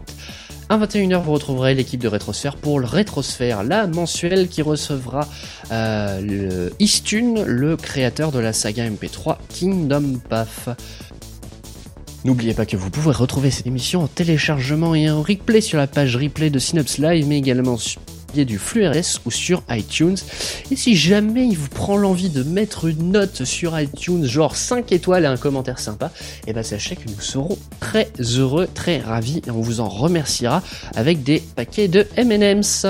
À 0.70 0.78
21h, 0.78 1.22
vous 1.22 1.34
retrouverez 1.34 1.76
l'équipe 1.76 2.00
de 2.00 2.08
Rétrosphère 2.08 2.56
pour 2.56 2.80
le 2.80 2.86
Rétrosphère, 2.86 3.62
la 3.66 3.88
mensuelle 3.88 4.48
qui 4.48 4.62
recevra 4.62 5.28
euh, 5.74 6.70
Istune, 6.80 7.44
le 7.44 7.76
créateur 7.76 8.32
de 8.32 8.40
la 8.40 8.54
saga 8.54 8.90
MP3 8.90 9.36
Kingdom 9.50 10.22
Path. 10.30 10.70
N'oubliez 12.24 12.54
pas 12.54 12.66
que 12.66 12.78
vous 12.78 12.90
pouvez 12.90 13.12
retrouver 13.12 13.50
cette 13.50 13.66
émission 13.66 14.04
en 14.04 14.08
téléchargement 14.08 14.94
et 14.94 15.10
en 15.10 15.22
replay 15.22 15.60
sur 15.60 15.78
la 15.78 15.88
page 15.88 16.16
replay 16.16 16.50
de 16.50 16.60
Synops 16.60 17.00
Live, 17.00 17.26
mais 17.28 17.38
également 17.38 17.78
sur 17.78 18.00
du 18.34 18.58
flux 18.58 18.88
RS 18.88 19.20
ou 19.26 19.32
sur 19.32 19.64
iTunes. 19.70 20.18
Et 20.72 20.76
si 20.76 20.96
jamais 20.96 21.48
il 21.48 21.58
vous 21.58 21.68
prend 21.68 21.98
l'envie 21.98 22.30
de 22.30 22.44
mettre 22.44 22.88
une 22.88 23.12
note 23.12 23.44
sur 23.44 23.78
iTunes, 23.80 24.26
genre 24.26 24.56
5 24.56 24.92
étoiles 24.92 25.24
et 25.24 25.28
un 25.28 25.38
commentaire 25.38 25.80
sympa, 25.80 26.12
et 26.48 26.52
eh 26.52 26.54
ben 26.54 26.64
sachez 26.64 26.96
que 26.96 27.10
nous 27.10 27.20
serons 27.20 27.58
très 27.80 28.10
heureux, 28.38 28.68
très 28.74 29.00
ravis 29.00 29.42
et 29.46 29.52
on 29.52 29.62
vous 29.62 29.80
en 29.82 29.90
remerciera 29.90 30.64
avec 30.96 31.24
des 31.24 31.40
paquets 31.56 31.88
de 31.88 32.08
M&M's. 32.16 32.86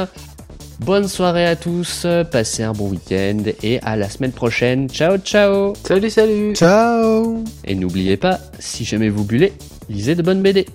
Bonne 0.83 1.07
soirée 1.07 1.45
à 1.45 1.55
tous, 1.55 2.07
passez 2.31 2.63
un 2.63 2.73
bon 2.73 2.89
week-end 2.89 3.43
et 3.61 3.79
à 3.83 3.95
la 3.95 4.09
semaine 4.09 4.31
prochaine. 4.31 4.89
Ciao 4.89 5.17
ciao 5.19 5.73
Salut 5.85 6.09
salut 6.09 6.55
Ciao 6.55 7.43
Et 7.65 7.75
n'oubliez 7.75 8.17
pas, 8.17 8.39
si 8.57 8.83
jamais 8.83 9.09
vous 9.09 9.23
bullez, 9.23 9.53
lisez 9.89 10.15
de 10.15 10.23
bonnes 10.23 10.41
BD. 10.41 10.65